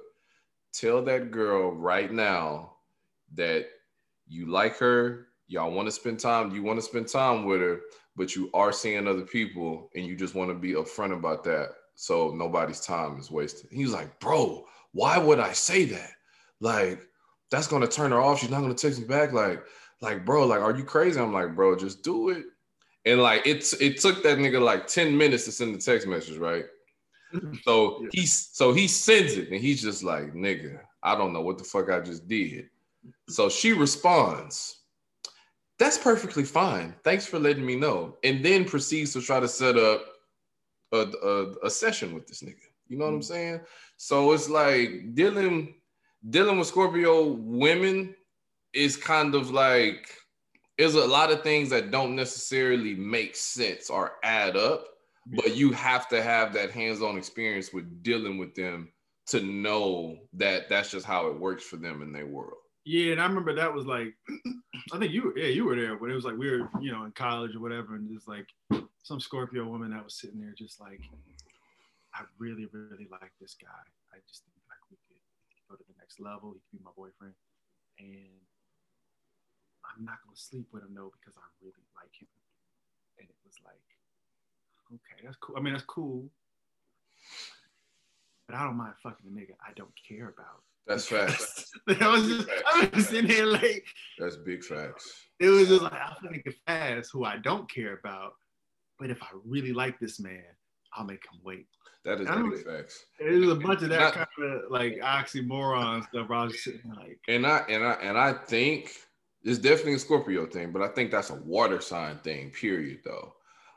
tell 0.73 1.02
that 1.04 1.31
girl 1.31 1.73
right 1.73 2.11
now 2.11 2.75
that 3.35 3.66
you 4.26 4.47
like 4.50 4.76
her, 4.78 5.28
y'all 5.52 5.71
want 5.71 5.87
to 5.87 5.92
spend 5.92 6.18
time, 6.18 6.50
you 6.52 6.62
want 6.62 6.78
to 6.78 6.82
spend 6.82 7.09
time 7.09 7.44
with 7.44 7.61
her, 7.61 7.80
but 8.16 8.35
you 8.35 8.50
are 8.54 8.73
seeing 8.73 9.06
other 9.06 9.23
people 9.23 9.90
and 9.94 10.06
you 10.06 10.16
just 10.16 10.35
want 10.35 10.50
to 10.50 10.54
be 10.54 10.73
upfront 10.73 11.14
about 11.14 11.44
that 11.44 11.68
so 11.94 12.32
nobody's 12.35 12.80
time 12.80 13.18
is 13.18 13.30
wasted. 13.30 13.71
He 13.71 13.85
was 13.85 13.92
like, 13.92 14.18
bro, 14.18 14.64
why 14.92 15.18
would 15.18 15.38
I 15.38 15.52
say 15.52 15.85
that? 15.87 16.11
Like, 16.61 17.06
that's 17.50 17.66
gonna 17.66 17.87
turn 17.87 18.12
her 18.12 18.21
off. 18.21 18.40
She's 18.40 18.50
not 18.50 18.61
gonna 18.62 18.75
text 18.75 18.99
me 19.00 19.06
back. 19.06 19.32
Like, 19.32 19.62
like, 20.00 20.25
bro, 20.25 20.47
like, 20.47 20.61
are 20.61 20.75
you 20.76 20.85
crazy? 20.85 21.21
I'm 21.21 21.32
like, 21.32 21.54
bro, 21.54 21.76
just 21.76 22.02
do 22.02 22.30
it. 22.30 22.47
And 23.04 23.21
like 23.21 23.47
it's 23.47 23.73
it 23.75 23.99
took 23.99 24.23
that 24.23 24.38
nigga 24.38 24.62
like 24.62 24.87
10 24.87 25.16
minutes 25.16 25.44
to 25.44 25.52
send 25.52 25.75
the 25.75 25.78
text 25.78 26.06
message, 26.06 26.38
right? 26.38 26.64
So 27.64 28.00
Yeah. 28.02 28.09
he's 28.12 28.50
so 28.52 28.73
he 28.73 28.88
sends 28.88 29.35
it 29.35 29.50
and 29.50 29.61
he's 29.61 29.82
just 29.82 30.02
like, 30.02 30.32
nigga, 30.35 30.80
I 31.02 31.16
don't 31.16 31.32
know 31.32 31.40
what 31.42 31.59
the 31.59 31.64
fuck 31.64 31.90
I 31.90 32.00
just 32.00 32.26
did. 32.28 32.68
So 33.28 33.49
she 33.49 33.73
responds, 33.73 34.81
That's 35.82 35.98
perfectly 35.98 36.44
fine. 36.44 36.94
Thanks 37.02 37.26
for 37.26 37.40
letting 37.40 37.66
me 37.66 37.74
know. 37.74 38.16
And 38.22 38.44
then 38.44 38.64
proceeds 38.64 39.12
to 39.14 39.20
try 39.20 39.40
to 39.40 39.48
set 39.48 39.76
up 39.76 40.04
a, 40.92 41.10
a, 41.24 41.66
a 41.66 41.70
session 41.70 42.14
with 42.14 42.28
this 42.28 42.40
nigga. 42.40 42.54
You 42.86 42.98
know 42.98 43.06
what 43.06 43.14
I'm 43.14 43.18
mm. 43.18 43.24
saying? 43.24 43.60
So 43.96 44.30
it's 44.30 44.48
like 44.48 45.16
dealing 45.16 45.74
dealing 46.30 46.60
with 46.60 46.68
Scorpio 46.68 47.32
women 47.32 48.14
is 48.72 48.96
kind 48.96 49.34
of 49.34 49.50
like 49.50 50.08
there's 50.78 50.94
a 50.94 51.04
lot 51.04 51.32
of 51.32 51.42
things 51.42 51.68
that 51.70 51.90
don't 51.90 52.14
necessarily 52.14 52.94
make 52.94 53.34
sense 53.34 53.90
or 53.90 54.12
add 54.22 54.56
up, 54.56 54.86
but 55.34 55.56
you 55.56 55.72
have 55.72 56.08
to 56.10 56.22
have 56.22 56.52
that 56.52 56.70
hands-on 56.70 57.18
experience 57.18 57.72
with 57.72 58.04
dealing 58.04 58.38
with 58.38 58.54
them 58.54 58.92
to 59.26 59.40
know 59.40 60.16
that 60.34 60.68
that's 60.68 60.92
just 60.92 61.06
how 61.06 61.26
it 61.26 61.40
works 61.40 61.64
for 61.64 61.76
them 61.76 62.02
in 62.02 62.12
their 62.12 62.28
world. 62.28 62.62
Yeah, 62.84 63.12
and 63.12 63.20
I 63.20 63.26
remember 63.26 63.54
that 63.54 63.72
was 63.72 63.86
like, 63.86 64.14
I 64.92 64.98
think 64.98 65.12
you, 65.12 65.32
yeah, 65.36 65.46
you 65.46 65.64
were 65.64 65.76
there, 65.76 65.94
but 65.96 66.10
it 66.10 66.14
was 66.14 66.24
like 66.24 66.36
we 66.36 66.50
were, 66.50 66.68
you 66.80 66.90
know, 66.90 67.04
in 67.04 67.12
college 67.12 67.54
or 67.54 67.60
whatever, 67.60 67.94
and 67.94 68.10
just 68.12 68.26
like 68.26 68.46
some 69.02 69.20
Scorpio 69.20 69.64
woman 69.66 69.90
that 69.90 70.02
was 70.02 70.14
sitting 70.14 70.40
there, 70.40 70.54
just 70.56 70.80
like, 70.80 71.00
I 72.14 72.22
really, 72.38 72.66
really 72.72 73.06
like 73.10 73.30
this 73.40 73.54
guy. 73.54 73.82
I 74.12 74.18
just 74.28 74.42
think 74.44 74.58
like 74.66 74.82
we 74.90 74.98
could 75.06 75.22
go 75.70 75.76
to 75.76 75.84
the 75.86 75.94
next 75.98 76.18
level. 76.18 76.52
He 76.52 76.60
could 76.60 76.82
be 76.82 76.84
my 76.84 76.90
boyfriend, 76.96 77.34
and 78.00 78.42
I'm 79.86 80.04
not 80.04 80.18
gonna 80.26 80.36
sleep 80.36 80.66
with 80.72 80.82
him 80.82 80.94
though 80.94 81.12
because 81.20 81.38
I 81.38 81.46
really 81.62 81.86
like 81.94 82.12
him. 82.18 82.28
And 83.18 83.28
it 83.30 83.38
was 83.46 83.62
like, 83.64 83.86
okay, 84.90 85.22
that's 85.22 85.38
cool. 85.38 85.54
I 85.56 85.60
mean, 85.60 85.74
that's 85.74 85.86
cool, 85.86 86.26
but 88.48 88.56
I 88.56 88.64
don't 88.64 88.76
mind 88.76 88.94
fucking 89.02 89.24
a 89.24 89.30
nigga 89.30 89.54
I 89.62 89.70
don't 89.76 89.94
care 89.94 90.28
about. 90.34 90.66
That's 90.86 91.06
facts. 91.06 91.70
I 91.88 92.08
was 92.08 92.26
just, 92.26 92.48
I 92.66 92.90
was 92.92 93.06
sitting 93.06 93.30
here 93.30 93.46
like, 93.46 93.84
That's 94.18 94.36
big 94.36 94.64
facts. 94.64 95.28
it 95.40 95.48
was 95.48 95.68
just 95.68 95.82
like 95.82 95.92
I'm 95.92 96.16
gonna 96.22 96.38
get 96.38 96.54
fast 96.66 97.10
who 97.12 97.24
I 97.24 97.38
don't 97.38 97.70
care 97.70 97.98
about, 97.98 98.32
but 98.98 99.10
if 99.10 99.22
I 99.22 99.28
really 99.44 99.72
like 99.72 99.98
this 100.00 100.20
man, 100.20 100.42
I'll 100.94 101.04
make 101.04 101.22
him 101.24 101.40
wait. 101.42 101.66
That 102.04 102.20
is 102.20 102.28
big 102.28 102.66
facts. 102.66 103.06
There's 103.18 103.48
a 103.48 103.54
bunch 103.54 103.82
of 103.82 103.90
that 103.90 104.00
Not- 104.00 104.14
kind 104.14 104.52
of 104.54 104.70
like 104.70 104.94
oxymoron 104.96 106.02
stuff. 106.08 106.28
Where 106.28 106.38
I 106.38 106.44
was 106.44 106.64
sitting 106.64 106.92
like, 106.96 107.20
And 107.28 107.46
I 107.46 107.58
and 107.68 107.84
I 107.84 107.92
and 107.94 108.18
I 108.18 108.32
think 108.32 108.90
it's 109.44 109.58
definitely 109.58 109.94
a 109.94 109.98
Scorpio 109.98 110.46
thing, 110.46 110.72
but 110.72 110.82
I 110.82 110.88
think 110.88 111.12
that's 111.12 111.30
a 111.30 111.36
water 111.36 111.80
sign 111.80 112.18
thing. 112.18 112.50
Period. 112.50 113.00
Though, 113.04 113.34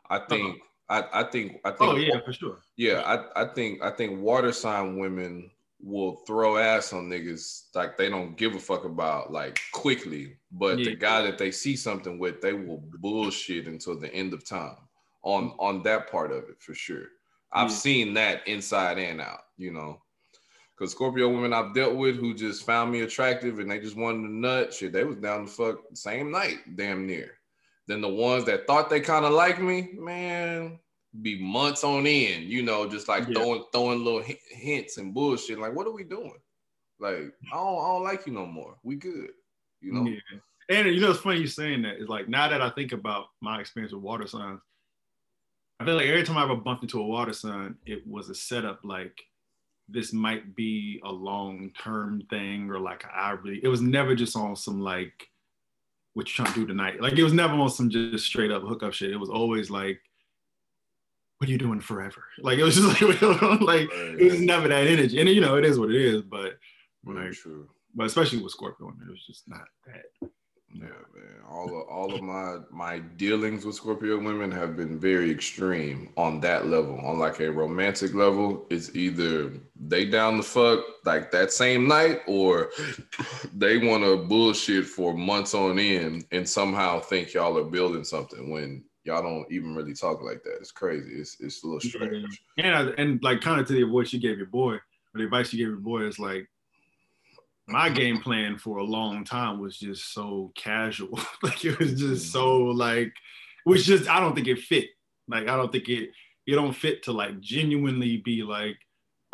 I 0.09 0.17
uh-huh. 0.17 0.25
think 0.29 0.61
I, 0.89 1.03
I 1.13 1.23
think 1.23 1.59
I 1.65 1.69
oh, 1.69 1.73
think 1.73 1.81
Oh 1.81 1.95
yeah, 1.97 2.19
for 2.25 2.33
sure. 2.33 2.57
yeah, 2.77 3.01
I, 3.05 3.43
I 3.43 3.53
think 3.53 3.83
I 3.83 3.91
think 3.91 4.19
water 4.19 4.51
sign 4.51 4.97
women 4.97 5.51
will 5.81 6.15
throw 6.27 6.57
ass 6.57 6.93
on 6.93 7.09
niggas 7.09 7.65
like 7.75 7.97
they 7.97 8.09
don't 8.09 8.37
give 8.37 8.55
a 8.55 8.59
fuck 8.59 8.85
about 8.85 9.31
like 9.31 9.59
quickly, 9.73 10.37
but 10.51 10.77
the 10.77 10.95
guy 10.95 11.21
that 11.21 11.37
they 11.37 11.51
see 11.51 11.75
something 11.75 12.17
with, 12.17 12.41
they 12.41 12.53
will 12.53 12.83
bullshit 12.99 13.67
until 13.67 13.99
the 13.99 14.13
end 14.13 14.33
of 14.33 14.45
time 14.47 14.77
on 15.23 15.53
on 15.59 15.83
that 15.83 16.09
part 16.09 16.31
of 16.31 16.49
it 16.49 16.61
for 16.61 16.73
sure. 16.73 17.05
I've 17.51 17.69
Yeah. 17.69 17.75
seen 17.75 18.13
that 18.15 18.47
inside 18.47 18.97
and 18.97 19.21
out, 19.21 19.41
you 19.57 19.71
know. 19.71 20.01
Cause 20.77 20.91
Scorpio 20.91 21.29
women 21.29 21.53
I've 21.53 21.73
dealt 21.73 21.95
with 21.95 22.17
who 22.17 22.33
just 22.33 22.65
found 22.65 22.91
me 22.91 23.01
attractive 23.01 23.59
and 23.59 23.71
they 23.71 23.79
just 23.79 23.95
wanted 23.95 24.27
to 24.27 24.33
nut, 24.33 24.73
shit, 24.73 24.91
they 24.91 25.05
was 25.05 25.15
down 25.17 25.45
the 25.45 25.51
fuck 25.51 25.77
same 25.93 26.31
night, 26.31 26.75
damn 26.75 27.07
near. 27.07 27.31
Then 27.87 28.01
the 28.01 28.09
ones 28.09 28.43
that 28.45 28.67
thought 28.67 28.89
they 28.89 28.99
kind 28.99 29.23
of 29.23 29.31
like 29.31 29.61
me, 29.61 29.91
man, 29.93 30.79
be 31.21 31.39
months 31.41 31.83
on 31.83 32.05
end, 32.07 32.45
you 32.45 32.63
know, 32.63 32.87
just 32.89 33.07
like 33.07 33.27
Yeah. 33.27 33.35
throwing 33.35 33.63
throwing 33.71 34.03
little 34.03 34.23
hi- 34.23 34.39
hints 34.49 34.97
and 34.97 35.13
bullshit. 35.13 35.59
Like, 35.59 35.73
what 35.73 35.87
are 35.87 35.93
we 35.93 36.03
doing? 36.03 36.37
Like, 36.99 37.33
I 37.51 37.55
don't, 37.55 37.77
I 37.83 37.87
don't 37.87 38.03
like 38.03 38.25
you 38.25 38.33
no 38.33 38.45
more. 38.45 38.77
We 38.83 38.95
good, 38.95 39.31
you 39.81 39.93
know. 39.93 40.05
Yeah. 40.09 40.19
And 40.69 40.87
you 40.93 40.99
know, 40.99 41.11
it's 41.11 41.19
funny 41.19 41.39
you 41.39 41.47
saying 41.47 41.83
that. 41.83 41.97
It's 41.99 42.09
like 42.09 42.27
now 42.27 42.47
that 42.49 42.61
I 42.61 42.69
think 42.71 42.91
about 42.91 43.27
my 43.41 43.59
experience 43.59 43.93
with 43.93 44.01
water 44.01 44.27
signs, 44.27 44.61
I 45.79 45.85
feel 45.85 45.95
like 45.95 46.07
every 46.07 46.23
time 46.23 46.37
I 46.37 46.43
ever 46.43 46.55
bumped 46.55 46.83
into 46.83 46.99
a 47.01 47.05
water 47.05 47.33
sign, 47.33 47.75
it 47.85 48.05
was 48.07 48.29
a 48.29 48.35
setup 48.35 48.79
like 48.83 49.21
this 49.87 50.13
might 50.13 50.55
be 50.55 50.99
a 51.03 51.11
long 51.11 51.71
term 51.77 52.21
thing 52.29 52.69
or 52.71 52.79
like 52.79 53.05
I 53.13 53.31
really. 53.31 53.59
It 53.63 53.67
was 53.67 53.81
never 53.81 54.15
just 54.15 54.35
on 54.35 54.55
some 54.55 54.81
like 54.81 55.29
what 56.13 56.27
you 56.27 56.33
trying 56.33 56.53
to 56.53 56.59
do 56.61 56.65
tonight. 56.65 57.01
Like 57.01 57.13
it 57.13 57.23
was 57.23 57.33
never 57.33 57.53
on 57.53 57.69
some 57.69 57.89
just 57.89 58.25
straight 58.25 58.51
up 58.51 58.63
hookup 58.63 58.93
shit. 58.93 59.11
It 59.11 59.17
was 59.17 59.29
always 59.29 59.69
like, 59.69 59.99
what 61.45 61.49
are 61.49 61.51
you 61.51 61.57
doing 61.59 61.79
forever? 61.79 62.23
Like 62.41 62.57
it 62.57 62.63
was 62.63 62.75
just 62.75 63.01
like 63.01 63.21
like 63.61 63.89
it 63.91 64.31
was 64.31 64.41
never 64.41 64.67
that 64.67 64.87
energy. 64.87 65.19
And 65.19 65.29
you 65.29 65.41
know, 65.41 65.57
it 65.57 65.65
is 65.65 65.79
what 65.79 65.89
it 65.89 65.95
is, 65.95 66.21
but 66.23 66.57
mm, 67.05 67.23
like, 67.23 67.33
true. 67.33 67.69
but 67.93 68.07
especially 68.07 68.41
with 68.41 68.51
Scorpio, 68.51 68.89
it 68.89 69.09
was 69.09 69.25
just 69.25 69.47
not 69.47 69.67
that. 69.85 70.29
Yeah, 70.73 70.87
man. 71.13 71.41
All 71.49 71.67
of 71.67 71.87
all 71.87 72.13
of 72.13 72.21
my 72.21 72.57
my 72.71 72.99
dealings 72.99 73.63
with 73.63 73.75
Scorpio 73.75 74.17
women 74.17 74.51
have 74.51 74.75
been 74.75 74.99
very 74.99 75.31
extreme 75.31 76.09
on 76.17 76.41
that 76.41 76.67
level. 76.67 76.99
On 76.99 77.19
like 77.19 77.39
a 77.39 77.51
romantic 77.51 78.13
level, 78.13 78.65
it's 78.69 78.95
either 78.95 79.53
they 79.79 80.05
down 80.05 80.37
the 80.37 80.43
fuck 80.43 80.83
like 81.05 81.31
that 81.31 81.51
same 81.51 81.87
night, 81.87 82.21
or 82.27 82.71
they 83.53 83.77
want 83.77 84.03
to 84.03 84.17
bullshit 84.17 84.85
for 84.85 85.13
months 85.13 85.53
on 85.53 85.79
end 85.79 86.25
and 86.31 86.47
somehow 86.47 86.99
think 86.99 87.33
y'all 87.33 87.57
are 87.57 87.63
building 87.63 88.03
something 88.03 88.51
when 88.51 88.83
y'all 89.05 89.21
don't 89.21 89.49
even 89.51 89.75
really 89.75 89.93
talk 89.93 90.21
like 90.21 90.43
that. 90.43 90.57
It's 90.59 90.71
crazy. 90.71 91.13
It's 91.13 91.37
it's 91.39 91.63
a 91.63 91.67
little 91.67 91.79
strange. 91.79 92.41
And 92.57 92.93
and 92.97 93.23
like 93.23 93.41
kind 93.41 93.61
of 93.61 93.67
to 93.67 93.73
the 93.73 93.83
advice 93.83 94.11
you 94.11 94.19
gave 94.19 94.37
your 94.37 94.47
boy, 94.47 94.73
or 94.73 94.81
the 95.13 95.23
advice 95.23 95.53
you 95.53 95.59
gave 95.59 95.69
your 95.69 95.77
boy 95.77 96.01
is 96.01 96.19
like 96.19 96.47
my 97.67 97.89
game 97.89 98.19
plan 98.21 98.57
for 98.57 98.77
a 98.77 98.83
long 98.83 99.23
time 99.23 99.59
was 99.59 99.77
just 99.77 100.13
so 100.13 100.51
casual. 100.55 101.19
like 101.43 101.63
it 101.63 101.79
was 101.79 101.93
just 101.93 102.31
so 102.31 102.59
mm-hmm. 102.59 102.77
like 102.77 103.13
which 103.63 103.85
just 103.85 104.09
I 104.09 104.19
don't 104.19 104.35
think 104.35 104.47
it 104.47 104.59
fit. 104.59 104.89
Like 105.27 105.47
I 105.47 105.55
don't 105.55 105.71
think 105.71 105.87
it 105.87 106.09
it 106.47 106.55
don't 106.55 106.73
fit 106.73 107.03
to 107.03 107.11
like 107.11 107.39
genuinely 107.39 108.17
be 108.17 108.43
like, 108.43 108.77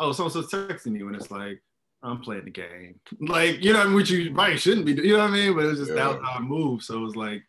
oh, 0.00 0.12
so 0.12 0.28
so 0.28 0.42
texting 0.42 0.96
you 0.96 1.08
and 1.08 1.16
it's 1.16 1.30
like 1.30 1.62
I'm 2.02 2.20
playing 2.20 2.44
the 2.44 2.50
game. 2.50 3.00
Like, 3.20 3.62
you 3.62 3.72
know, 3.72 3.94
which 3.94 4.10
you 4.10 4.34
probably 4.34 4.56
shouldn't 4.56 4.86
be, 4.86 4.94
doing, 4.94 5.08
you 5.08 5.16
know 5.16 5.22
what 5.22 5.30
I 5.30 5.34
mean? 5.34 5.54
But 5.54 5.64
it 5.64 5.68
was 5.68 5.78
just 5.78 5.90
Yeah. 5.90 5.96
that 5.96 6.20
was 6.20 6.28
how 6.28 6.38
I 6.38 6.40
moved. 6.40 6.82
So 6.82 6.96
it 6.96 7.00
was 7.00 7.14
like 7.14 7.44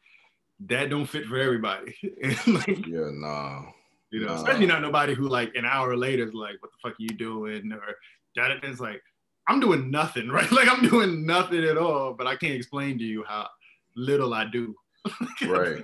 that 0.68 0.90
don't 0.90 1.06
fit 1.06 1.26
for 1.26 1.38
everybody. 1.38 1.96
like 2.48 2.86
Yeah, 2.88 3.10
nah. 3.12 3.64
you 4.12 4.22
know, 4.22 4.28
Nah. 4.28 4.36
especially 4.36 4.66
not 4.68 4.82
nobody 4.82 5.14
who 5.14 5.28
like 5.28 5.54
an 5.56 5.66
hour 5.66 5.96
later 5.98 6.24
is 6.28 6.34
like, 6.34 6.56
"What 6.62 6.72
the 6.72 6.78
fuck 6.82 6.94
are 6.94 7.04
you 7.04 7.10
doing?" 7.10 7.72
Or 7.74 7.96
that 8.36 8.64
it's 8.64 8.80
like, 8.80 9.02
I'm 9.48 9.60
doing 9.60 9.92
nothing, 9.92 10.30
right? 10.38 10.52
Like 10.52 10.68
I'm 10.70 10.88
doing 10.88 11.26
nothing 11.26 11.64
at 11.64 11.78
all, 11.78 12.14
but 12.14 12.28
I 12.28 12.36
can't 12.36 12.54
explain 12.56 12.98
to 13.00 13.04
you 13.04 13.24
how 13.28 13.48
little 13.96 14.34
I 14.34 14.46
do. 14.46 14.76
Right. 15.48 15.84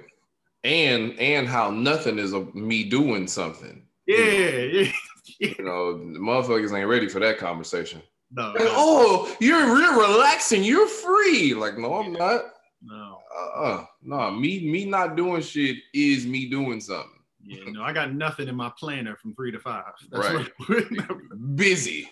And 0.64 1.18
and 1.20 1.48
how 1.48 1.72
nothing 1.72 2.20
is 2.20 2.34
a, 2.34 2.42
me 2.54 2.84
doing 2.84 3.28
something. 3.28 3.86
Yeah, 4.08 4.18
yeah. 4.18 4.92
You 5.40 5.56
know, 5.64 5.98
the 5.98 6.20
motherfuckers 6.20 6.78
ain't 6.78 6.88
ready 6.90 7.08
for 7.08 7.20
that 7.20 7.38
conversation. 7.38 8.02
No, 8.32 8.50
Like, 8.52 8.62
oh, 8.64 9.36
you're 9.40 9.60
you're 9.80 10.00
relaxing, 10.00 10.64
you're 10.64 10.88
free. 10.88 11.54
Like, 11.54 11.78
no, 11.78 11.96
I'm 11.96 12.12
not. 12.14 12.42
no. 12.82 13.20
Uh 13.38 13.62
uh, 13.62 13.86
no, 14.02 14.32
me 14.32 14.70
me 14.70 14.86
not 14.86 15.16
doing 15.16 15.42
shit 15.42 15.78
is 15.94 16.26
me 16.26 16.50
doing 16.50 16.80
something. 16.82 17.12
Yeah, 17.42 17.64
no, 17.72 17.84
I 17.84 17.94
got 17.94 18.14
nothing 18.14 18.48
in 18.48 18.56
my 18.56 18.72
planner 18.78 19.16
from 19.16 19.34
three 19.34 19.52
to 19.52 19.60
five. 19.60 19.94
That's 20.12 20.30
Right. 20.30 20.52
Busy, 21.56 22.10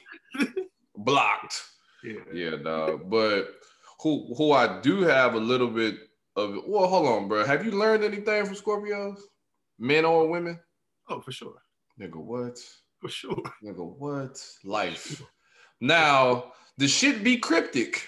blocked. 0.96 1.62
yeah. 2.04 2.22
Yeah, 2.34 2.56
dog. 2.58 3.10
But 3.10 3.50
who 4.02 4.34
who 4.36 4.52
I 4.54 4.80
do 4.82 5.02
have 5.02 5.34
a 5.36 5.40
little 5.40 5.68
bit 5.68 5.96
of. 6.36 6.56
Well, 6.66 6.88
hold 6.88 7.08
on, 7.08 7.28
bro. 7.28 7.46
Have 7.46 7.66
you 7.66 7.72
learned 7.72 8.04
anything 8.04 8.46
from 8.46 8.56
Scorpios, 8.56 9.20
men 9.80 10.06
or 10.06 10.28
women? 10.28 10.60
Oh, 11.10 11.20
for 11.22 11.32
sure, 11.32 11.62
Nigga, 12.00 12.18
what? 12.18 12.60
for 13.00 13.10
sure. 13.10 13.44
Nigga, 13.64 13.86
what? 13.98 14.44
Life. 14.64 15.22
Now, 15.80 16.54
the 16.78 16.88
shit 16.88 17.24
be 17.24 17.38
cryptic. 17.38 18.08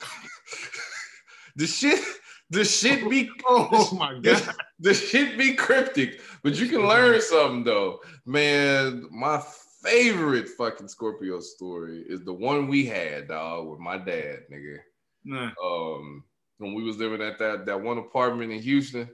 the 1.56 1.66
shit, 1.66 2.00
the 2.50 2.64
shit 2.64 3.08
be 3.08 3.30
Oh 3.46 3.96
my 3.98 4.14
god. 4.14 4.22
the, 4.22 4.54
the 4.80 4.94
shit 4.94 5.36
be 5.38 5.54
cryptic, 5.54 6.20
but 6.42 6.58
you 6.58 6.68
can 6.68 6.86
learn 6.86 7.20
something 7.20 7.64
though. 7.64 8.00
Man, 8.24 9.06
my 9.10 9.42
favorite 9.82 10.48
fucking 10.48 10.88
Scorpio 10.88 11.40
story 11.40 12.04
is 12.08 12.24
the 12.24 12.32
one 12.32 12.68
we 12.68 12.86
had, 12.86 13.28
dog, 13.28 13.68
with 13.68 13.78
my 13.78 13.98
dad, 13.98 14.40
nigga. 14.52 14.78
Nah. 15.24 15.50
Um, 15.62 16.24
when 16.58 16.74
we 16.74 16.82
was 16.82 16.96
living 16.96 17.22
at 17.22 17.38
that 17.38 17.66
that 17.66 17.80
one 17.80 17.98
apartment 17.98 18.52
in 18.52 18.60
Houston. 18.60 19.08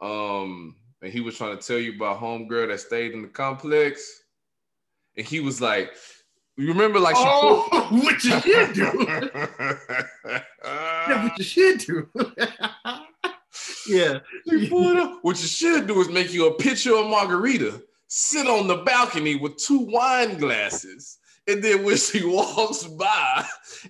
Um, 0.00 0.76
and 1.02 1.12
he 1.12 1.20
was 1.20 1.36
trying 1.36 1.56
to 1.56 1.66
tell 1.66 1.78
you 1.78 1.94
about 1.94 2.20
homegirl 2.20 2.68
that 2.68 2.80
stayed 2.80 3.12
in 3.12 3.22
the 3.22 3.28
complex. 3.28 4.22
And 5.16 5.26
he 5.26 5.40
was 5.40 5.60
like, 5.60 5.94
you 6.56 6.68
remember 6.68 6.98
like 7.00 7.16
she 7.16 7.22
Oh, 7.24 7.66
what 7.90 8.24
you 8.24 8.40
should 8.40 8.74
do? 8.74 9.28
yeah, 10.64 11.24
what 11.24 11.38
you 11.38 11.44
should 11.44 11.78
do. 11.78 12.08
yeah. 13.88 14.18
She 14.48 14.68
pulled 14.68 14.96
up. 14.98 15.18
What 15.22 15.40
you 15.40 15.48
should 15.48 15.86
do 15.86 16.00
is 16.00 16.08
make 16.08 16.32
you 16.32 16.46
a 16.48 16.54
picture 16.54 16.94
of 16.96 17.06
Margarita, 17.08 17.82
sit 18.08 18.46
on 18.46 18.66
the 18.68 18.76
balcony 18.78 19.36
with 19.36 19.56
two 19.56 19.78
wine 19.78 20.36
glasses, 20.38 21.18
and 21.48 21.62
then 21.62 21.84
when 21.84 21.96
she 21.96 22.24
walks 22.24 22.84
by, 22.84 23.44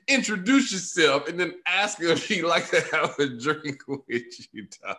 introduce 0.09 0.73
yourself, 0.73 1.29
and 1.29 1.39
then 1.39 1.55
ask 1.67 1.99
her 1.99 2.09
if 2.09 2.25
she'd 2.25 2.43
like 2.43 2.71
to 2.71 2.81
have 2.93 3.19
a 3.19 3.27
drink 3.27 3.83
with 3.89 4.23
you. 4.53 4.67
dog. 4.85 4.97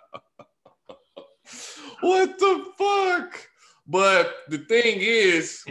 what 2.01 2.37
the 2.37 2.65
fuck? 2.77 3.49
But 3.87 4.33
the 4.47 4.59
thing 4.59 4.99
is, 5.01 5.63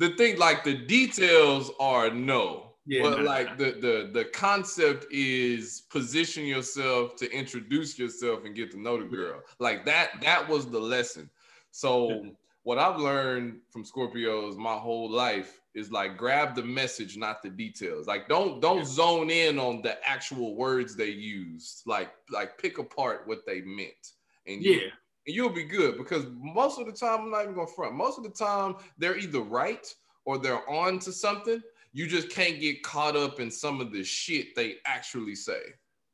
the 0.00 0.08
thing 0.16 0.38
like 0.38 0.64
the 0.64 0.74
details 0.74 1.70
are 1.78 2.10
no. 2.10 2.72
Yeah, 2.86 3.02
but 3.02 3.18
no. 3.18 3.24
like 3.24 3.58
the 3.58 3.72
the 3.72 4.10
the 4.12 4.24
concept 4.24 5.06
is 5.12 5.82
position 5.90 6.44
yourself 6.46 7.14
to 7.16 7.30
introduce 7.30 7.98
yourself 7.98 8.44
and 8.44 8.56
get 8.56 8.70
to 8.72 8.80
know 8.80 8.98
the 8.98 9.04
girl. 9.04 9.42
Like 9.60 9.84
that 9.84 10.12
that 10.22 10.48
was 10.48 10.68
the 10.68 10.80
lesson. 10.80 11.28
So 11.70 12.26
what 12.62 12.78
I've 12.78 12.98
learned 12.98 13.58
from 13.70 13.84
Scorpios 13.84 14.56
my 14.56 14.74
whole 14.74 15.10
life 15.10 15.60
is 15.74 15.92
like 15.92 16.16
grab 16.16 16.54
the 16.54 16.64
message, 16.64 17.18
not 17.18 17.42
the 17.42 17.50
details. 17.50 18.06
Like 18.06 18.26
don't 18.26 18.60
don't 18.60 18.86
zone 18.86 19.28
in 19.28 19.58
on 19.58 19.82
the 19.82 19.96
actual 20.08 20.56
words 20.56 20.96
they 20.96 21.10
used. 21.10 21.82
Like 21.86 22.10
like 22.30 22.56
pick 22.56 22.78
apart 22.78 23.22
what 23.26 23.44
they 23.46 23.60
meant. 23.60 24.14
And 24.46 24.62
yeah. 24.62 24.88
And 25.26 25.36
you'll 25.36 25.50
be 25.50 25.64
good 25.64 25.98
because 25.98 26.24
most 26.38 26.78
of 26.78 26.86
the 26.86 26.92
time, 26.92 27.20
I'm 27.20 27.30
not 27.30 27.42
even 27.42 27.54
gonna 27.54 27.66
front. 27.66 27.94
Most 27.94 28.18
of 28.18 28.24
the 28.24 28.30
time, 28.30 28.76
they're 28.98 29.18
either 29.18 29.40
right 29.40 29.86
or 30.24 30.38
they're 30.38 30.68
on 30.68 30.98
to 31.00 31.12
something. 31.12 31.60
You 31.92 32.06
just 32.06 32.30
can't 32.30 32.60
get 32.60 32.82
caught 32.82 33.16
up 33.16 33.40
in 33.40 33.50
some 33.50 33.80
of 33.80 33.92
the 33.92 34.04
shit 34.04 34.54
they 34.54 34.76
actually 34.86 35.34
say, 35.34 35.60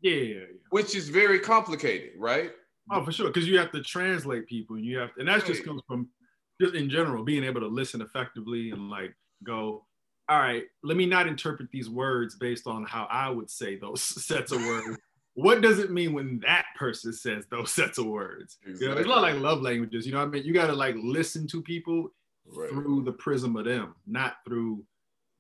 Yeah, 0.01 0.13
yeah, 0.13 0.35
yeah. 0.35 0.45
which 0.71 0.95
is 0.95 1.09
very 1.09 1.39
complicated, 1.39 2.13
right? 2.17 2.51
Oh, 2.91 3.05
for 3.05 3.13
sure. 3.13 3.27
Because 3.27 3.49
you 3.49 3.59
have 3.59 3.73
to 3.73 3.83
translate 3.83 4.47
people. 4.47 4.79
You 4.79 4.99
have, 4.99 5.15
to, 5.15 5.21
and 5.21 5.29
that 5.29 5.45
just 5.45 5.65
comes 5.65 5.83
from 5.87 6.09
just 6.61 6.75
in 6.75 6.89
general 6.89 7.25
being 7.25 7.45
able 7.45 7.61
to 7.61 7.67
listen 7.67 8.01
effectively 8.01 8.71
and 8.71 8.89
like 8.91 9.15
go. 9.45 9.85
All 10.29 10.41
right, 10.41 10.65
let 10.83 10.97
me 10.97 11.07
not 11.07 11.29
interpret 11.29 11.71
these 11.71 11.89
words 11.89 12.35
based 12.35 12.67
on 12.67 12.85
how 12.85 13.07
I 13.09 13.29
would 13.29 13.49
say 13.49 13.77
those 13.77 14.03
sets 14.27 14.51
of 14.51 14.61
words. 14.61 14.99
What 15.37 15.61
does 15.61 15.79
it 15.79 15.93
mean 15.93 16.13
when 16.15 16.41
that 16.41 16.65
person 16.77 17.13
says 17.13 17.45
those 17.51 17.71
sets 17.79 17.99
of 17.99 18.07
words? 18.07 18.59
You 18.67 18.89
know, 18.89 18.97
it's 18.97 19.07
a 19.07 19.09
lot 19.09 19.23
like 19.23 19.37
love 19.37 19.61
languages. 19.63 20.07
You 20.07 20.13
know 20.13 20.19
what 20.19 20.29
I 20.29 20.31
mean? 20.31 20.45
You 20.45 20.53
got 20.53 20.67
to 20.69 20.73
like 20.75 20.97
listen 20.99 21.47
to 21.49 21.63
people 21.63 22.11
Right. 22.49 22.71
through 22.71 23.03
the 23.03 23.11
prism 23.13 23.57
of 23.57 23.65
them, 23.65 23.97
not 24.07 24.37
through 24.47 24.85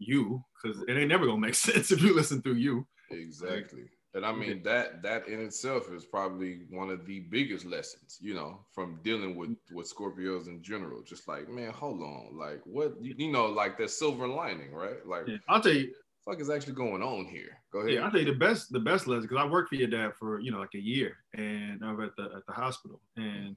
you, 0.00 0.42
because 0.60 0.82
it 0.88 0.96
ain't 0.96 1.08
never 1.08 1.24
gonna 1.24 1.38
make 1.38 1.54
sense 1.68 1.92
if 1.92 2.02
you 2.02 2.14
listen 2.14 2.42
through 2.42 2.54
you. 2.56 2.84
Exactly. 3.12 3.84
And 4.14 4.26
I 4.26 4.32
mean 4.32 4.62
that 4.64 5.02
that 5.02 5.28
in 5.28 5.40
itself 5.40 5.92
is 5.92 6.04
probably 6.04 6.62
one 6.70 6.90
of 6.90 7.06
the 7.06 7.20
biggest 7.20 7.64
lessons, 7.64 8.18
you 8.20 8.34
know, 8.34 8.58
from 8.74 8.98
dealing 9.04 9.36
with 9.36 9.50
with 9.72 9.88
Scorpios 9.92 10.48
in 10.48 10.62
general. 10.62 11.02
Just 11.02 11.28
like, 11.28 11.48
man, 11.48 11.70
hold 11.70 12.00
on, 12.02 12.36
like 12.36 12.60
what 12.64 12.94
you, 13.00 13.14
you 13.16 13.30
know, 13.30 13.46
like 13.46 13.78
that 13.78 13.90
silver 13.90 14.26
lining, 14.26 14.72
right? 14.72 15.06
Like, 15.06 15.28
yeah. 15.28 15.36
I'll 15.48 15.60
tell 15.60 15.74
you, 15.74 15.92
fuck 16.26 16.40
is 16.40 16.50
actually 16.50 16.74
going 16.74 17.02
on 17.02 17.26
here? 17.26 17.58
Go 17.72 17.80
ahead. 17.80 17.94
Yeah, 17.94 18.10
tell 18.10 18.20
you 18.20 18.26
the 18.26 18.32
best 18.32 18.72
the 18.72 18.80
best 18.80 19.06
lesson 19.06 19.22
because 19.22 19.42
I 19.42 19.46
worked 19.46 19.68
for 19.68 19.76
your 19.76 19.88
dad 19.88 20.12
for 20.18 20.40
you 20.40 20.50
know 20.50 20.58
like 20.58 20.74
a 20.74 20.80
year, 20.80 21.16
and 21.34 21.84
I 21.84 21.92
was 21.92 22.08
at 22.08 22.16
the 22.16 22.36
at 22.36 22.46
the 22.46 22.52
hospital, 22.52 23.00
and 23.16 23.56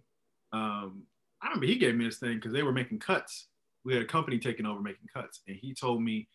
um, 0.54 1.04
I 1.42 1.48
remember 1.48 1.66
he 1.66 1.78
gave 1.78 1.96
me 1.96 2.06
this 2.06 2.20
thing 2.20 2.36
because 2.36 2.54
they 2.54 2.64
were 2.64 2.74
making 2.74 3.00
cuts. 3.00 3.48
We 3.86 3.94
had 3.94 4.04
a 4.04 4.08
company 4.08 4.40
taking 4.40 4.66
over 4.66 4.82
making 4.82 5.08
cuts, 5.14 5.42
and 5.48 5.58
he 5.58 5.74
told 5.74 6.04
me, 6.04 6.28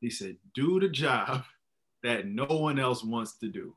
he 0.00 0.10
said, 0.10 0.36
do 0.54 0.80
the 0.80 0.88
job 0.88 1.44
that 2.02 2.26
no 2.26 2.46
one 2.46 2.78
else 2.78 3.04
wants 3.04 3.36
to 3.38 3.48
do. 3.48 3.76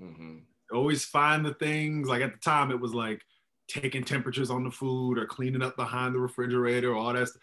Mm-hmm. 0.00 0.38
Always 0.72 1.04
find 1.04 1.44
the 1.44 1.54
things 1.54 2.08
like 2.08 2.22
at 2.22 2.32
the 2.32 2.38
time 2.38 2.70
it 2.70 2.80
was 2.80 2.94
like 2.94 3.20
taking 3.68 4.04
temperatures 4.04 4.50
on 4.50 4.62
the 4.62 4.70
food 4.70 5.18
or 5.18 5.26
cleaning 5.26 5.62
up 5.62 5.76
behind 5.76 6.14
the 6.14 6.20
refrigerator 6.20 6.92
or 6.92 6.96
all 6.96 7.12
that. 7.12 7.28
Stuff. 7.28 7.42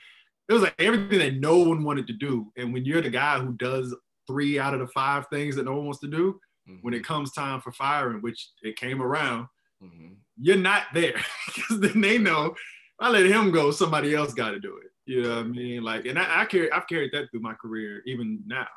It 0.49 0.53
was 0.53 0.63
like 0.63 0.75
everything 0.79 1.19
that 1.19 1.35
no 1.35 1.59
one 1.59 1.83
wanted 1.83 2.07
to 2.07 2.13
do. 2.13 2.51
And 2.57 2.73
when 2.73 2.85
you're 2.85 3.01
the 3.01 3.09
guy 3.09 3.39
who 3.39 3.53
does 3.53 3.95
three 4.27 4.59
out 4.59 4.73
of 4.73 4.79
the 4.79 4.87
five 4.87 5.25
things 5.27 5.55
that 5.55 5.65
no 5.65 5.75
one 5.75 5.85
wants 5.85 5.99
to 6.01 6.07
do, 6.07 6.39
mm-hmm. 6.67 6.79
when 6.81 6.93
it 6.93 7.05
comes 7.05 7.31
time 7.31 7.61
for 7.61 7.71
firing, 7.71 8.21
which 8.21 8.49
it 8.61 8.75
came 8.75 9.01
around, 9.01 9.47
mm-hmm. 9.81 10.13
you're 10.37 10.57
not 10.57 10.83
there 10.93 11.15
because 11.45 11.79
then 11.79 12.01
they 12.01 12.17
know 12.17 12.55
I 12.99 13.09
let 13.09 13.25
him 13.25 13.51
go, 13.51 13.71
somebody 13.71 14.15
else 14.15 14.33
got 14.33 14.51
to 14.51 14.59
do 14.59 14.77
it. 14.77 14.91
You 15.05 15.23
know 15.23 15.29
what 15.29 15.37
I 15.39 15.43
mean? 15.43 15.83
Like, 15.83 16.05
and 16.05 16.17
I, 16.17 16.41
I 16.41 16.45
carry, 16.45 16.71
I've 16.71 16.87
carried 16.87 17.11
that 17.13 17.29
through 17.29 17.41
my 17.41 17.53
career, 17.53 18.01
even 18.05 18.41
now. 18.45 18.67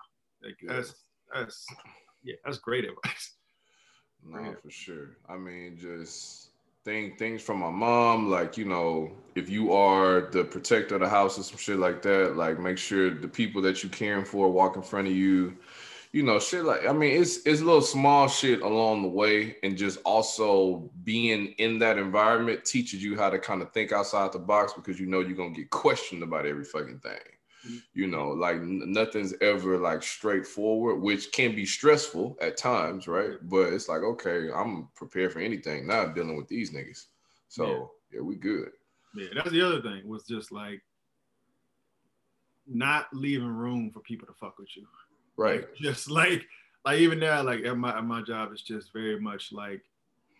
Like, 0.43 0.57
that's 0.67 0.95
that's 1.33 1.67
yeah, 2.25 2.35
that's 2.45 2.59
great 2.59 2.85
advice. 2.85 3.33
No, 4.25 4.55
for 4.61 4.71
sure. 4.71 5.19
I 5.29 5.37
mean, 5.37 5.79
just 5.79 6.51
thing 6.87 7.17
things 7.17 7.43
from 7.43 7.59
my 7.59 7.69
mom, 7.69 8.31
like 8.31 8.57
you 8.57 8.65
know, 8.65 9.11
if 9.35 9.51
you 9.51 9.73
are 9.73 10.31
the 10.31 10.45
protector 10.45 10.95
of 10.95 11.01
the 11.03 11.09
house 11.09 11.39
or 11.39 11.43
some 11.43 11.59
shit 11.59 11.79
like 11.79 12.01
that, 12.03 12.37
like 12.37 12.59
make 12.61 12.79
sure 12.79 13.11
the 13.11 13.29
people 13.29 13.61
that 13.63 13.83
you 13.83 13.91
caring 13.91 14.25
for 14.25 14.49
walk 14.49 14.77
in 14.77 14.83
front 14.83 15.09
of 15.09 15.15
you. 15.15 15.55
You 16.13 16.23
know, 16.23 16.39
shit 16.39 16.65
like 16.65 16.87
I 16.87 16.93
mean, 16.93 17.21
it's 17.21 17.39
it's 17.45 17.61
a 17.61 17.65
little 17.65 17.83
small 17.83 18.29
shit 18.29 18.63
along 18.63 19.03
the 19.03 19.09
way, 19.09 19.57
and 19.63 19.77
just 19.77 19.99
also 20.05 20.89
being 21.05 21.49
in 21.59 21.81
that 21.81 21.99
environment 21.99 22.65
teaches 22.65 23.03
you 23.03 23.19
how 23.19 23.29
to 23.29 23.39
kind 23.39 23.61
of 23.61 23.73
think 23.73 23.93
outside 23.93 24.33
the 24.33 24.39
box 24.39 24.73
because 24.73 24.99
you 24.99 25.07
know 25.07 25.21
you're 25.21 25.37
gonna 25.37 25.51
get 25.51 25.69
questioned 25.69 26.23
about 26.23 26.47
every 26.47 26.65
fucking 26.65 27.01
thing 27.01 27.36
you 27.95 28.07
know 28.07 28.31
like 28.31 28.61
nothing's 28.61 29.35
ever 29.41 29.79
like 29.79 30.03
straightforward 30.03 31.01
which 31.01 31.33
can 31.33 31.55
be 31.55 31.67
stressful 31.67 32.37
at 32.41 32.57
times 32.57 33.07
right? 33.09 33.39
But 33.43 33.73
it's 33.73 33.89
like 33.89 34.03
okay 34.03 34.51
i'm 34.55 34.89
prepared 34.95 35.33
for 35.33 35.41
anything 35.41 35.87
not 35.87 36.15
dealing 36.15 36.37
with 36.37 36.49
these 36.49 36.71
niggas. 36.71 37.07
So 37.49 37.67
yeah, 37.67 38.19
yeah 38.19 38.21
we 38.21 38.37
good. 38.37 38.71
Yeah 39.15 39.29
that's 39.35 39.51
the 39.51 39.63
other 39.63 39.83
thing 39.83 40.07
was 40.07 40.25
just 40.25 40.53
like 40.53 40.83
not 42.67 43.07
leaving 43.13 43.47
room 43.47 43.91
for 43.93 44.01
people 44.01 44.27
to 44.27 44.35
fuck 44.35 44.59
with 44.59 44.77
you. 44.77 44.87
Right. 45.37 45.61
Like, 45.61 45.75
just 45.77 46.11
like 46.23 46.47
like 46.85 47.01
even 47.01 47.19
now 47.19 47.43
like 47.43 47.65
at 47.65 47.77
my, 47.77 47.97
at 47.97 48.05
my 48.05 48.23
job 48.23 48.53
is 48.53 48.63
just 48.63 48.93
very 48.93 49.21
much 49.21 49.53
like 49.53 49.83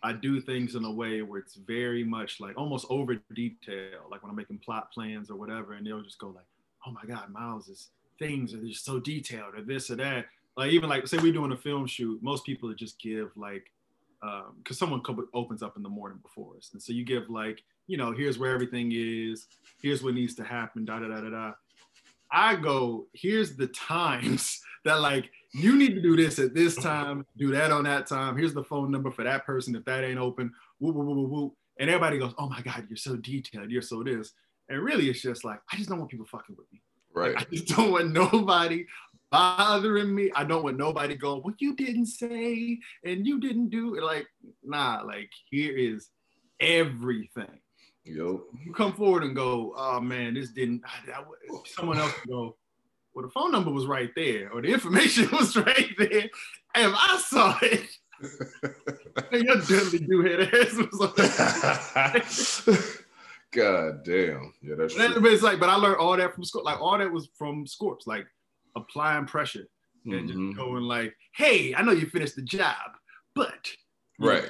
I 0.03 0.13
do 0.13 0.39
things 0.39 0.75
in 0.75 0.85
a 0.85 0.91
way 0.91 1.21
where 1.21 1.39
it's 1.39 1.55
very 1.55 2.03
much 2.03 2.39
like 2.39 2.57
almost 2.57 2.85
over 2.89 3.15
detail, 3.33 4.01
like 4.11 4.21
when 4.21 4.29
I'm 4.29 4.35
making 4.35 4.59
plot 4.59 4.91
plans 4.93 5.31
or 5.31 5.35
whatever, 5.35 5.73
and 5.73 5.85
they'll 5.85 6.03
just 6.03 6.19
go 6.19 6.27
like, 6.29 6.45
oh 6.87 6.91
my 6.91 7.03
God, 7.07 7.31
Miles's 7.31 7.89
things 8.19 8.53
are 8.53 8.61
just 8.63 8.85
so 8.85 8.99
detailed 8.99 9.55
or 9.55 9.61
this 9.61 9.89
or 9.89 9.95
that. 9.97 10.25
Like 10.55 10.71
even 10.71 10.89
like 10.89 11.07
say 11.07 11.17
we're 11.17 11.33
doing 11.33 11.51
a 11.51 11.57
film 11.57 11.85
shoot, 11.85 12.21
most 12.23 12.45
people 12.45 12.73
just 12.73 12.99
give 12.99 13.29
like 13.35 13.71
because 14.19 14.81
um, 14.81 15.01
someone 15.01 15.27
opens 15.33 15.61
up 15.61 15.77
in 15.77 15.83
the 15.83 15.89
morning 15.89 16.17
before 16.23 16.55
us, 16.57 16.71
and 16.73 16.81
so 16.81 16.93
you 16.93 17.05
give 17.05 17.29
like 17.29 17.63
you 17.85 17.97
know 17.97 18.11
here's 18.11 18.39
where 18.39 18.53
everything 18.53 18.91
is, 18.93 19.47
here's 19.81 20.03
what 20.03 20.15
needs 20.15 20.33
to 20.35 20.43
happen, 20.43 20.85
da 20.85 20.99
da 20.99 21.07
da 21.07 21.21
da 21.21 21.29
da. 21.29 21.51
I 22.31 22.55
go 22.55 23.05
here's 23.13 23.55
the 23.55 23.67
times 23.67 24.59
that 24.85 25.01
like 25.01 25.29
you 25.53 25.77
need 25.77 25.95
to 25.95 26.01
do 26.01 26.15
this 26.15 26.39
at 26.39 26.53
this 26.53 26.75
time, 26.75 27.25
do 27.37 27.51
that 27.51 27.71
on 27.71 27.83
that 27.83 28.07
time. 28.07 28.35
Here's 28.37 28.53
the 28.53 28.63
phone 28.63 28.91
number 28.91 29.11
for 29.11 29.23
that 29.23 29.45
person 29.45 29.75
if 29.75 29.85
that 29.85 30.03
ain't 30.03 30.19
open. 30.19 30.51
Whoop 30.79 30.95
whoop 30.95 31.07
whoop 31.07 31.29
whoop. 31.29 31.53
And 31.79 31.89
everybody 31.89 32.17
goes, 32.17 32.33
oh 32.37 32.49
my 32.49 32.61
God, 32.61 32.85
you're 32.89 32.97
so 32.97 33.15
detailed, 33.15 33.69
you're 33.69 33.83
so 33.83 34.03
this. 34.03 34.33
And 34.69 34.81
really, 34.81 35.09
it's 35.09 35.21
just 35.21 35.43
like 35.43 35.59
I 35.71 35.77
just 35.77 35.89
don't 35.89 35.99
want 35.99 36.11
people 36.11 36.25
fucking 36.25 36.55
with 36.57 36.71
me. 36.71 36.81
Right. 37.13 37.35
Like, 37.35 37.47
I 37.47 37.55
just 37.55 37.67
don't 37.67 37.91
want 37.91 38.11
nobody 38.11 38.85
bothering 39.31 40.13
me. 40.13 40.31
I 40.35 40.43
don't 40.43 40.63
want 40.63 40.77
nobody 40.77 41.15
going, 41.15 41.41
"What 41.41 41.61
you 41.61 41.75
didn't 41.75 42.07
say 42.07 42.79
and 43.03 43.25
you 43.25 43.39
didn't 43.39 43.69
do 43.69 43.95
it." 43.95 44.03
Like, 44.03 44.27
nah. 44.63 45.01
Like 45.01 45.31
here 45.49 45.75
is 45.75 46.09
everything. 46.59 47.59
Yo. 48.03 48.43
You 48.65 48.73
come 48.73 48.93
forward 48.93 49.23
and 49.23 49.35
go, 49.35 49.73
"Oh 49.75 49.99
man, 49.99 50.33
this 50.33 50.51
didn't." 50.51 50.83
I, 50.85 51.11
I, 51.11 51.23
someone 51.65 51.97
else 51.97 52.13
go. 52.27 52.55
Well, 53.13 53.25
the 53.25 53.31
phone 53.31 53.51
number 53.51 53.71
was 53.71 53.87
right 53.87 54.11
there, 54.15 54.51
or 54.51 54.61
the 54.61 54.67
information 54.67 55.29
was 55.31 55.55
right 55.55 55.89
there. 55.97 56.29
And 56.75 56.91
if 56.91 56.95
I 56.95 57.17
saw 57.17 57.57
it, 57.63 57.89
your 59.31 59.61
deadly 59.61 59.99
do 59.99 60.21
head 60.21 60.53
ass 60.53 60.75
was 60.75 60.99
God 63.53 64.03
damn. 64.03 64.53
Yeah, 64.61 64.75
that's 64.77 64.95
true. 64.95 65.21
But 65.21 65.31
it's 65.31 65.43
like, 65.43 65.59
but 65.59 65.69
I 65.69 65.75
learned 65.75 65.97
all 65.97 66.17
that 66.17 66.33
from 66.33 66.43
school. 66.43 66.63
Like 66.63 66.81
all 66.81 66.97
that 66.97 67.11
was 67.11 67.29
from 67.37 67.65
Scorps, 67.65 68.05
like 68.05 68.27
applying 68.75 69.25
pressure 69.25 69.67
and 70.05 70.29
mm-hmm. 70.29 70.49
just 70.49 70.57
going 70.57 70.83
like, 70.83 71.15
hey, 71.35 71.73
I 71.75 71.81
know 71.81 71.91
you 71.91 72.07
finished 72.07 72.35
the 72.35 72.41
job, 72.41 72.91
but 73.35 73.69
right 74.19 74.45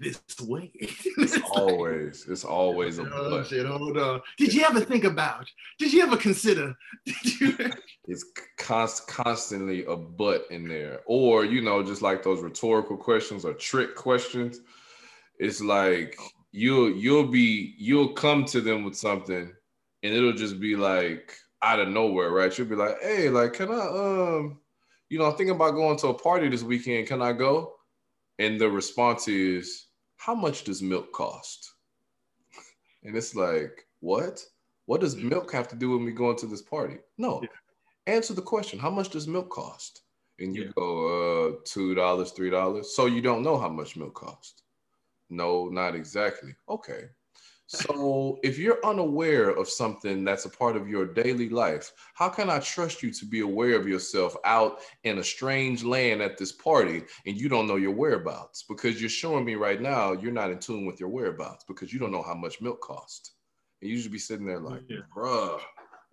this 0.00 0.20
way. 0.42 0.70
it's 0.74 1.38
always, 1.52 2.26
it's 2.28 2.44
always 2.44 2.98
a 2.98 3.08
oh, 3.12 3.42
shit, 3.44 3.66
hold 3.66 3.96
on. 3.96 4.20
Did 4.38 4.54
you 4.54 4.64
ever 4.64 4.80
think 4.80 5.04
about? 5.04 5.46
Did 5.78 5.92
you 5.92 6.02
ever 6.02 6.16
consider? 6.16 6.74
Did 7.06 7.40
you? 7.40 7.56
it's 8.08 8.24
const, 8.58 9.06
constantly 9.06 9.84
a 9.84 9.96
but 9.96 10.46
in 10.50 10.68
there, 10.68 11.00
or 11.06 11.44
you 11.44 11.60
know, 11.60 11.82
just 11.82 12.02
like 12.02 12.22
those 12.22 12.42
rhetorical 12.42 12.96
questions 12.96 13.44
or 13.44 13.54
trick 13.54 13.94
questions. 13.94 14.60
It's 15.38 15.60
like 15.60 16.16
you'll 16.56 16.90
you'll 16.90 17.26
be 17.26 17.74
you'll 17.78 18.12
come 18.12 18.44
to 18.44 18.60
them 18.60 18.84
with 18.84 18.94
something 18.94 19.52
and 20.04 20.14
it'll 20.14 20.32
just 20.32 20.60
be 20.60 20.76
like 20.76 21.36
out 21.62 21.80
of 21.80 21.88
nowhere, 21.88 22.30
right? 22.30 22.56
You'll 22.56 22.68
be 22.68 22.76
like, 22.76 23.02
hey, 23.02 23.28
like, 23.28 23.54
can 23.54 23.72
I 23.72 23.80
um, 23.80 24.60
you 25.10 25.18
know, 25.18 25.24
I'm 25.24 25.36
thinking 25.36 25.56
about 25.56 25.72
going 25.72 25.98
to 25.98 26.08
a 26.08 26.14
party 26.14 26.48
this 26.48 26.62
weekend. 26.62 27.08
Can 27.08 27.22
I 27.22 27.32
go? 27.32 27.74
And 28.38 28.60
the 28.60 28.70
response 28.70 29.26
is, 29.26 29.86
how 30.16 30.34
much 30.34 30.64
does 30.64 30.80
milk 30.80 31.12
cost? 31.12 31.72
And 33.02 33.14
it's 33.16 33.34
like, 33.34 33.86
what? 34.00 34.42
What 34.86 35.00
does 35.02 35.16
milk 35.16 35.52
have 35.52 35.68
to 35.68 35.76
do 35.76 35.90
with 35.90 36.02
me 36.02 36.12
going 36.12 36.36
to 36.38 36.46
this 36.46 36.62
party? 36.62 36.98
No. 37.18 37.42
Yeah. 37.42 38.14
Answer 38.14 38.32
the 38.32 38.42
question. 38.42 38.78
How 38.78 38.90
much 38.90 39.10
does 39.10 39.28
milk 39.28 39.50
cost? 39.50 40.02
And 40.38 40.54
you 40.56 40.64
yeah. 40.64 40.70
go, 40.74 40.88
uh, 41.08 41.52
two 41.64 41.94
dollars, 41.94 42.30
three 42.30 42.50
dollars. 42.50 42.94
So 42.94 43.06
you 43.06 43.20
don't 43.20 43.42
know 43.42 43.58
how 43.58 43.68
much 43.68 43.96
milk 43.96 44.14
costs. 44.14 44.63
No, 45.34 45.68
not 45.68 45.94
exactly. 45.94 46.54
Okay. 46.68 47.04
So 47.66 48.38
if 48.42 48.58
you're 48.58 48.84
unaware 48.84 49.50
of 49.50 49.68
something 49.68 50.22
that's 50.22 50.44
a 50.44 50.50
part 50.50 50.76
of 50.76 50.88
your 50.88 51.06
daily 51.06 51.48
life, 51.48 51.92
how 52.14 52.28
can 52.28 52.50
I 52.50 52.58
trust 52.58 53.02
you 53.02 53.10
to 53.12 53.26
be 53.26 53.40
aware 53.40 53.74
of 53.74 53.88
yourself 53.88 54.36
out 54.44 54.80
in 55.04 55.18
a 55.18 55.24
strange 55.24 55.82
land 55.82 56.20
at 56.20 56.36
this 56.36 56.52
party 56.52 57.02
and 57.26 57.36
you 57.36 57.48
don't 57.48 57.66
know 57.66 57.76
your 57.76 57.92
whereabouts? 57.92 58.64
Because 58.68 59.00
you're 59.00 59.08
showing 59.08 59.44
me 59.44 59.54
right 59.54 59.80
now 59.80 60.12
you're 60.12 60.32
not 60.32 60.50
in 60.50 60.58
tune 60.58 60.84
with 60.84 61.00
your 61.00 61.08
whereabouts 61.08 61.64
because 61.66 61.92
you 61.92 61.98
don't 61.98 62.12
know 62.12 62.22
how 62.22 62.34
much 62.34 62.60
milk 62.60 62.80
costs. 62.80 63.32
And 63.80 63.90
you 63.90 63.98
should 63.98 64.12
be 64.12 64.18
sitting 64.18 64.46
there 64.46 64.60
like, 64.60 64.82
yeah. 64.88 64.98
bruh, 65.14 65.58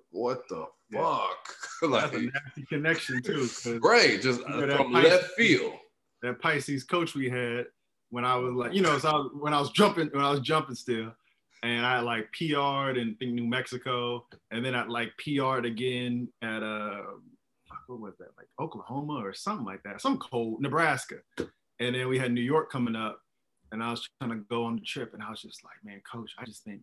what 0.10 0.48
the 0.48 0.66
yeah. 0.90 1.04
fuck? 1.04 1.92
like 1.92 2.12
That's 2.12 2.16
a 2.16 2.22
nasty 2.22 2.66
connection 2.70 3.22
too. 3.22 3.50
Right, 3.84 4.22
just 4.22 4.42
from 4.42 4.94
Pisces, 4.94 5.12
left 5.12 5.26
field. 5.36 5.74
That 6.22 6.40
Pisces 6.40 6.84
coach 6.86 7.14
we 7.14 7.30
had 7.30 7.66
when 8.12 8.26
I 8.26 8.36
was 8.36 8.54
like, 8.54 8.74
you 8.74 8.82
know, 8.82 8.97
so 9.00 9.10
I 9.10 9.13
was, 9.13 9.32
when 9.34 9.54
I 9.54 9.60
was 9.60 9.71
jumping, 9.71 10.10
when 10.12 10.24
I 10.24 10.30
was 10.30 10.41
jumping 10.41 10.76
still, 10.76 11.12
and 11.63 11.86
I 11.86 12.02
like 12.02 12.32
PR'd 12.34 12.97
in, 12.97 13.15
in 13.21 13.36
New 13.36 13.47
Mexico, 13.47 14.26
and 14.52 14.63
then 14.63 14.76
I 14.76 14.86
like 14.86 15.12
PR'd 15.17 15.65
again 15.65 16.28
at 16.41 16.62
uh, 16.62 17.02
what 17.88 18.00
was 18.00 18.17
that, 18.19 18.30
like 18.38 18.47
Oklahoma 18.60 19.13
or 19.13 19.34
something 19.34 19.65
like 19.65 19.82
that, 19.84 20.02
some 20.02 20.17
cold 20.17 20.62
Nebraska, 20.62 21.15
and 21.80 21.95
then 21.95 22.08
we 22.10 22.19
had 22.19 22.34
New 22.34 22.41
York 22.41 22.69
coming 22.69 22.95
up, 22.95 23.21
and 23.71 23.82
I 23.82 23.91
was 23.91 24.08
trying 24.19 24.32
to 24.32 24.45
go 24.50 24.65
on 24.65 24.76
the 24.76 24.82
trip, 24.82 25.13
and 25.13 25.24
I 25.24 25.30
was 25.30 25.41
just 25.41 25.63
like, 25.63 25.78
man, 25.84 26.02
coach, 26.10 26.32
I 26.38 26.45
just 26.45 26.63
think. 26.63 26.82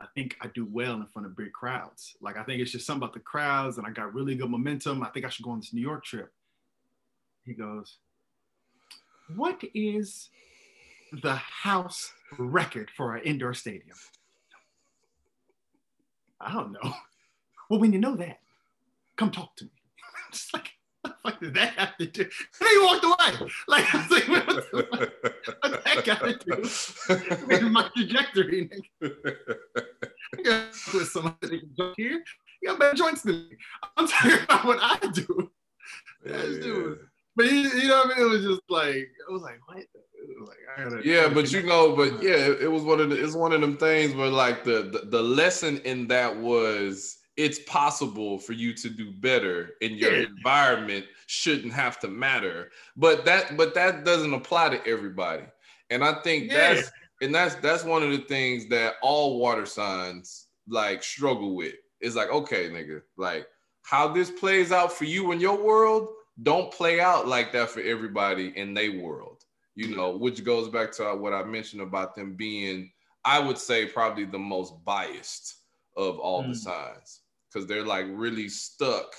I 0.00 0.06
think 0.14 0.36
I 0.40 0.46
do 0.54 0.64
well 0.70 0.94
in 0.94 1.06
front 1.08 1.26
of 1.26 1.36
big 1.36 1.52
crowds. 1.52 2.16
Like 2.20 2.36
I 2.38 2.44
think 2.44 2.62
it's 2.62 2.70
just 2.70 2.86
something 2.86 3.02
about 3.02 3.14
the 3.14 3.18
crowds, 3.18 3.78
and 3.78 3.86
I 3.86 3.90
got 3.90 4.14
really 4.14 4.36
good 4.36 4.48
momentum. 4.48 5.02
I 5.02 5.08
think 5.08 5.26
I 5.26 5.28
should 5.28 5.44
go 5.44 5.50
on 5.50 5.58
this 5.58 5.74
New 5.74 5.80
York 5.80 6.04
trip. 6.04 6.32
He 7.44 7.52
goes, 7.52 7.96
"What 9.34 9.60
is 9.74 10.30
the 11.12 11.34
house 11.34 12.12
record 12.38 12.90
for 12.96 13.12
our 13.12 13.18
indoor 13.18 13.54
stadium? 13.54 13.96
I 16.40 16.52
don't 16.52 16.72
know. 16.72 16.94
Well, 17.68 17.80
when 17.80 17.92
you 17.92 17.98
know 17.98 18.16
that, 18.16 18.38
come 19.16 19.30
talk 19.30 19.54
to 19.56 19.64
me. 19.64 19.70
Just 20.32 20.54
like, 20.54 20.70
fuck 21.22 21.40
did 21.40 21.54
that 21.54 21.74
have 21.74 21.96
to 21.98 22.06
do? 22.06 22.22
And 22.22 22.68
he 22.68 22.78
walked 22.78 23.04
away. 23.04 23.50
Like 23.66 23.94
I 23.94 23.98
was 23.98 24.10
like, 24.10 24.28
what, 24.28 24.46
the 24.46 25.12
what 25.60 25.84
that 25.84 26.04
got 26.04 26.20
to 26.20 26.38
do 26.38 27.46
with 27.46 27.62
my 27.62 27.88
trajectory? 27.96 28.70
I 29.02 30.42
got 30.42 30.68
with 30.94 31.08
somebody 31.08 31.62
here. 31.96 32.22
You 32.62 32.68
got 32.68 32.78
better 32.78 32.96
joints 32.96 33.22
than 33.22 33.48
me. 33.48 33.56
I'm 33.96 34.08
talking 34.08 34.42
about 34.44 34.64
what 34.64 34.78
I 34.80 34.98
do. 35.12 35.50
Yeah. 36.26 36.94
But 37.36 37.46
you, 37.46 37.58
you 37.58 37.88
know 37.88 37.98
what 37.98 38.16
I 38.16 38.18
mean? 38.18 38.26
It 38.26 38.30
was 38.30 38.44
just 38.44 38.62
like 38.68 38.96
it 38.96 39.32
was 39.32 39.42
like 39.42 39.60
what? 39.66 39.84
Like, 40.40 40.58
gotta, 40.76 41.00
yeah, 41.04 41.28
but 41.28 41.52
you 41.52 41.62
know, 41.62 41.94
but 41.96 42.22
yeah, 42.22 42.36
it, 42.36 42.62
it 42.62 42.68
was 42.68 42.82
one 42.82 43.00
of 43.00 43.10
the, 43.10 43.22
it's 43.22 43.34
one 43.34 43.52
of 43.52 43.60
them 43.60 43.76
things 43.76 44.14
where 44.14 44.28
like 44.28 44.64
the, 44.64 44.90
the 44.92 45.08
the 45.08 45.22
lesson 45.22 45.78
in 45.84 46.06
that 46.08 46.36
was 46.36 47.18
it's 47.36 47.60
possible 47.60 48.36
for 48.36 48.52
you 48.52 48.74
to 48.74 48.90
do 48.90 49.12
better 49.12 49.70
and 49.80 49.96
your 49.96 50.12
yeah. 50.12 50.26
environment 50.26 51.06
shouldn't 51.26 51.72
have 51.72 52.00
to 52.00 52.08
matter. 52.08 52.70
But 52.96 53.24
that 53.24 53.56
but 53.56 53.74
that 53.74 54.04
doesn't 54.04 54.34
apply 54.34 54.70
to 54.70 54.86
everybody. 54.86 55.44
And 55.90 56.04
i 56.04 56.20
think 56.22 56.50
yeah. 56.50 56.74
that's 56.74 56.90
and 57.22 57.34
that's 57.34 57.54
that's 57.56 57.84
one 57.84 58.02
of 58.02 58.10
the 58.10 58.18
things 58.18 58.66
that 58.68 58.94
all 59.02 59.38
water 59.38 59.66
signs 59.66 60.48
like 60.68 61.02
struggle 61.02 61.54
with. 61.54 61.74
It's 62.00 62.16
like 62.16 62.30
okay 62.30 62.68
nigga 62.68 63.02
like 63.16 63.46
how 63.82 64.08
this 64.08 64.30
plays 64.30 64.70
out 64.70 64.92
for 64.92 65.04
you 65.04 65.32
in 65.32 65.40
your 65.40 65.56
world 65.56 66.08
don't 66.42 66.72
play 66.72 67.00
out 67.00 67.26
like 67.26 67.52
that 67.52 67.70
for 67.70 67.80
everybody 67.80 68.52
in 68.56 68.74
their 68.74 69.00
world 69.00 69.37
you 69.78 69.94
know 69.94 70.16
which 70.16 70.42
goes 70.44 70.68
back 70.68 70.90
to 70.90 71.04
what 71.14 71.32
i 71.32 71.42
mentioned 71.44 71.82
about 71.82 72.14
them 72.14 72.34
being 72.34 72.90
i 73.24 73.38
would 73.38 73.58
say 73.58 73.86
probably 73.86 74.24
the 74.24 74.38
most 74.38 74.74
biased 74.84 75.58
of 75.96 76.18
all 76.18 76.42
mm. 76.42 76.48
the 76.48 76.54
signs 76.54 77.20
because 77.52 77.66
they're 77.66 77.84
like 77.84 78.06
really 78.08 78.48
stuck. 78.48 79.14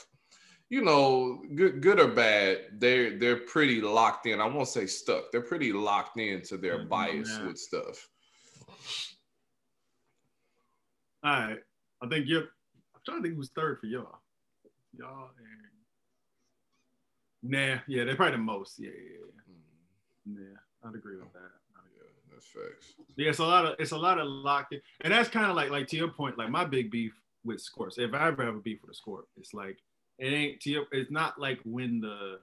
You 0.70 0.84
know, 0.84 1.42
good 1.56 1.82
good 1.82 2.00
or 2.00 2.08
bad, 2.08 2.60
they're 2.78 3.18
they're 3.18 3.38
pretty 3.38 3.82
locked 3.82 4.28
in. 4.28 4.40
I 4.40 4.46
won't 4.46 4.68
say 4.68 4.86
stuck. 4.86 5.32
They're 5.32 5.42
pretty 5.42 5.74
locked 5.74 6.20
into 6.20 6.58
their 6.58 6.80
mm-hmm, 6.80 6.90
bias 6.90 7.40
with 7.40 7.58
stuff. 7.58 8.08
All 11.24 11.32
right, 11.32 11.58
I 12.04 12.08
think 12.08 12.28
you're. 12.28 12.44
I'm 12.94 13.02
trying 13.04 13.18
to 13.18 13.24
think 13.24 13.36
who's 13.36 13.50
third 13.50 13.80
for 13.80 13.88
y'all. 13.88 14.20
Y'all 14.94 15.30
and 17.42 17.52
nah, 17.52 17.80
yeah, 17.88 18.04
they're 18.04 18.16
probably 18.16 18.38
the 18.38 18.44
most. 18.44 18.76
Yeah, 18.78 18.90
yeah, 18.90 19.26
yeah. 19.48 19.49
Yeah, 20.38 20.88
I'd 20.88 20.96
agree 20.96 21.18
with 21.18 21.32
that. 21.34 21.52
Yeah, 21.96 22.10
that's 22.32 22.46
facts. 22.46 22.94
Yeah, 23.16 23.30
it's 23.30 23.40
a 23.40 23.46
lot 23.46 23.66
of 23.66 23.76
it's 23.80 23.92
a 23.92 23.98
lot 23.98 24.20
of 24.20 24.28
locked 24.28 24.74
in, 24.74 24.82
and 25.02 25.14
that's 25.14 25.30
kind 25.30 25.48
of 25.50 25.56
like 25.56 25.70
like 25.70 25.88
to 25.88 25.98
your 25.98 26.10
point. 26.10 26.38
Like 26.38 26.50
my 26.50 26.66
big 26.66 26.92
beef 26.92 27.14
with 27.44 27.62
Scorps, 27.62 27.98
If 27.98 28.14
I 28.14 28.28
ever 28.28 28.44
have 28.44 28.56
a 28.56 28.60
beef 28.60 28.80
with 28.82 28.96
a 28.96 29.10
Scorp, 29.10 29.24
it's 29.38 29.54
like 29.54 29.78
it 30.18 30.28
ain't. 30.34 30.60
to 30.62 30.70
your, 30.70 30.86
It's 30.92 31.12
not 31.12 31.40
like 31.40 31.60
when 31.64 32.00
the 32.02 32.40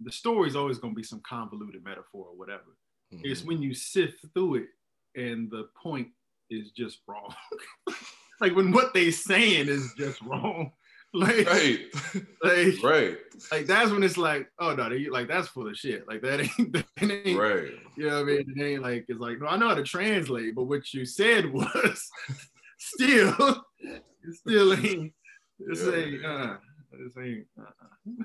the 0.00 0.12
story's 0.12 0.56
always 0.56 0.78
gonna 0.78 0.94
be 0.94 1.02
some 1.02 1.20
convoluted 1.28 1.84
metaphor 1.84 2.26
or 2.30 2.36
whatever. 2.36 2.76
Mm-hmm. 3.12 3.22
It's 3.24 3.44
when 3.44 3.60
you 3.60 3.74
sift 3.74 4.24
through 4.34 4.56
it 4.56 4.68
and 5.16 5.50
the 5.50 5.68
point 5.80 6.08
is 6.48 6.70
just 6.70 7.00
wrong. 7.06 7.34
like 8.40 8.54
when 8.54 8.72
what 8.72 8.94
they 8.94 9.10
saying 9.10 9.68
is 9.68 9.92
just 9.96 10.20
wrong. 10.22 10.72
Like, 11.14 11.44
right, 11.46 11.80
like, 12.44 12.82
right. 12.84 13.16
Like 13.50 13.66
that's 13.66 13.90
when 13.90 14.04
it's 14.04 14.16
like, 14.16 14.48
oh 14.60 14.76
no, 14.76 14.88
they, 14.88 15.08
like 15.08 15.26
that's 15.26 15.48
full 15.48 15.68
of 15.68 15.76
shit. 15.76 16.06
Like 16.06 16.22
that 16.22 16.40
ain't, 16.40 16.72
that 16.72 16.86
ain't 17.00 17.36
right. 17.36 17.72
You 17.96 18.06
know 18.06 18.16
what 18.16 18.22
I 18.22 18.24
mean? 18.24 18.54
It 18.56 18.62
ain't 18.62 18.82
like 18.82 19.06
it's 19.08 19.18
like, 19.18 19.40
no, 19.40 19.48
I 19.48 19.56
know 19.56 19.70
how 19.70 19.74
to 19.74 19.82
translate, 19.82 20.54
but 20.54 20.64
what 20.64 20.94
you 20.94 21.04
said 21.04 21.52
was 21.52 22.08
still, 22.78 23.64
still 24.30 24.72
ain't. 24.74 25.12
This 25.58 25.82
yeah. 25.84 25.94
ain't. 25.94 26.24
Uh, 26.24 26.56
this 26.92 27.12
ain't. 27.18 27.46
Uh-uh. 27.58 28.24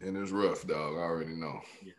And 0.00 0.16
it's 0.16 0.30
rough, 0.30 0.64
dog. 0.64 0.94
I 0.94 1.00
already 1.00 1.34
know. 1.34 1.60
Yeah. 1.82 1.92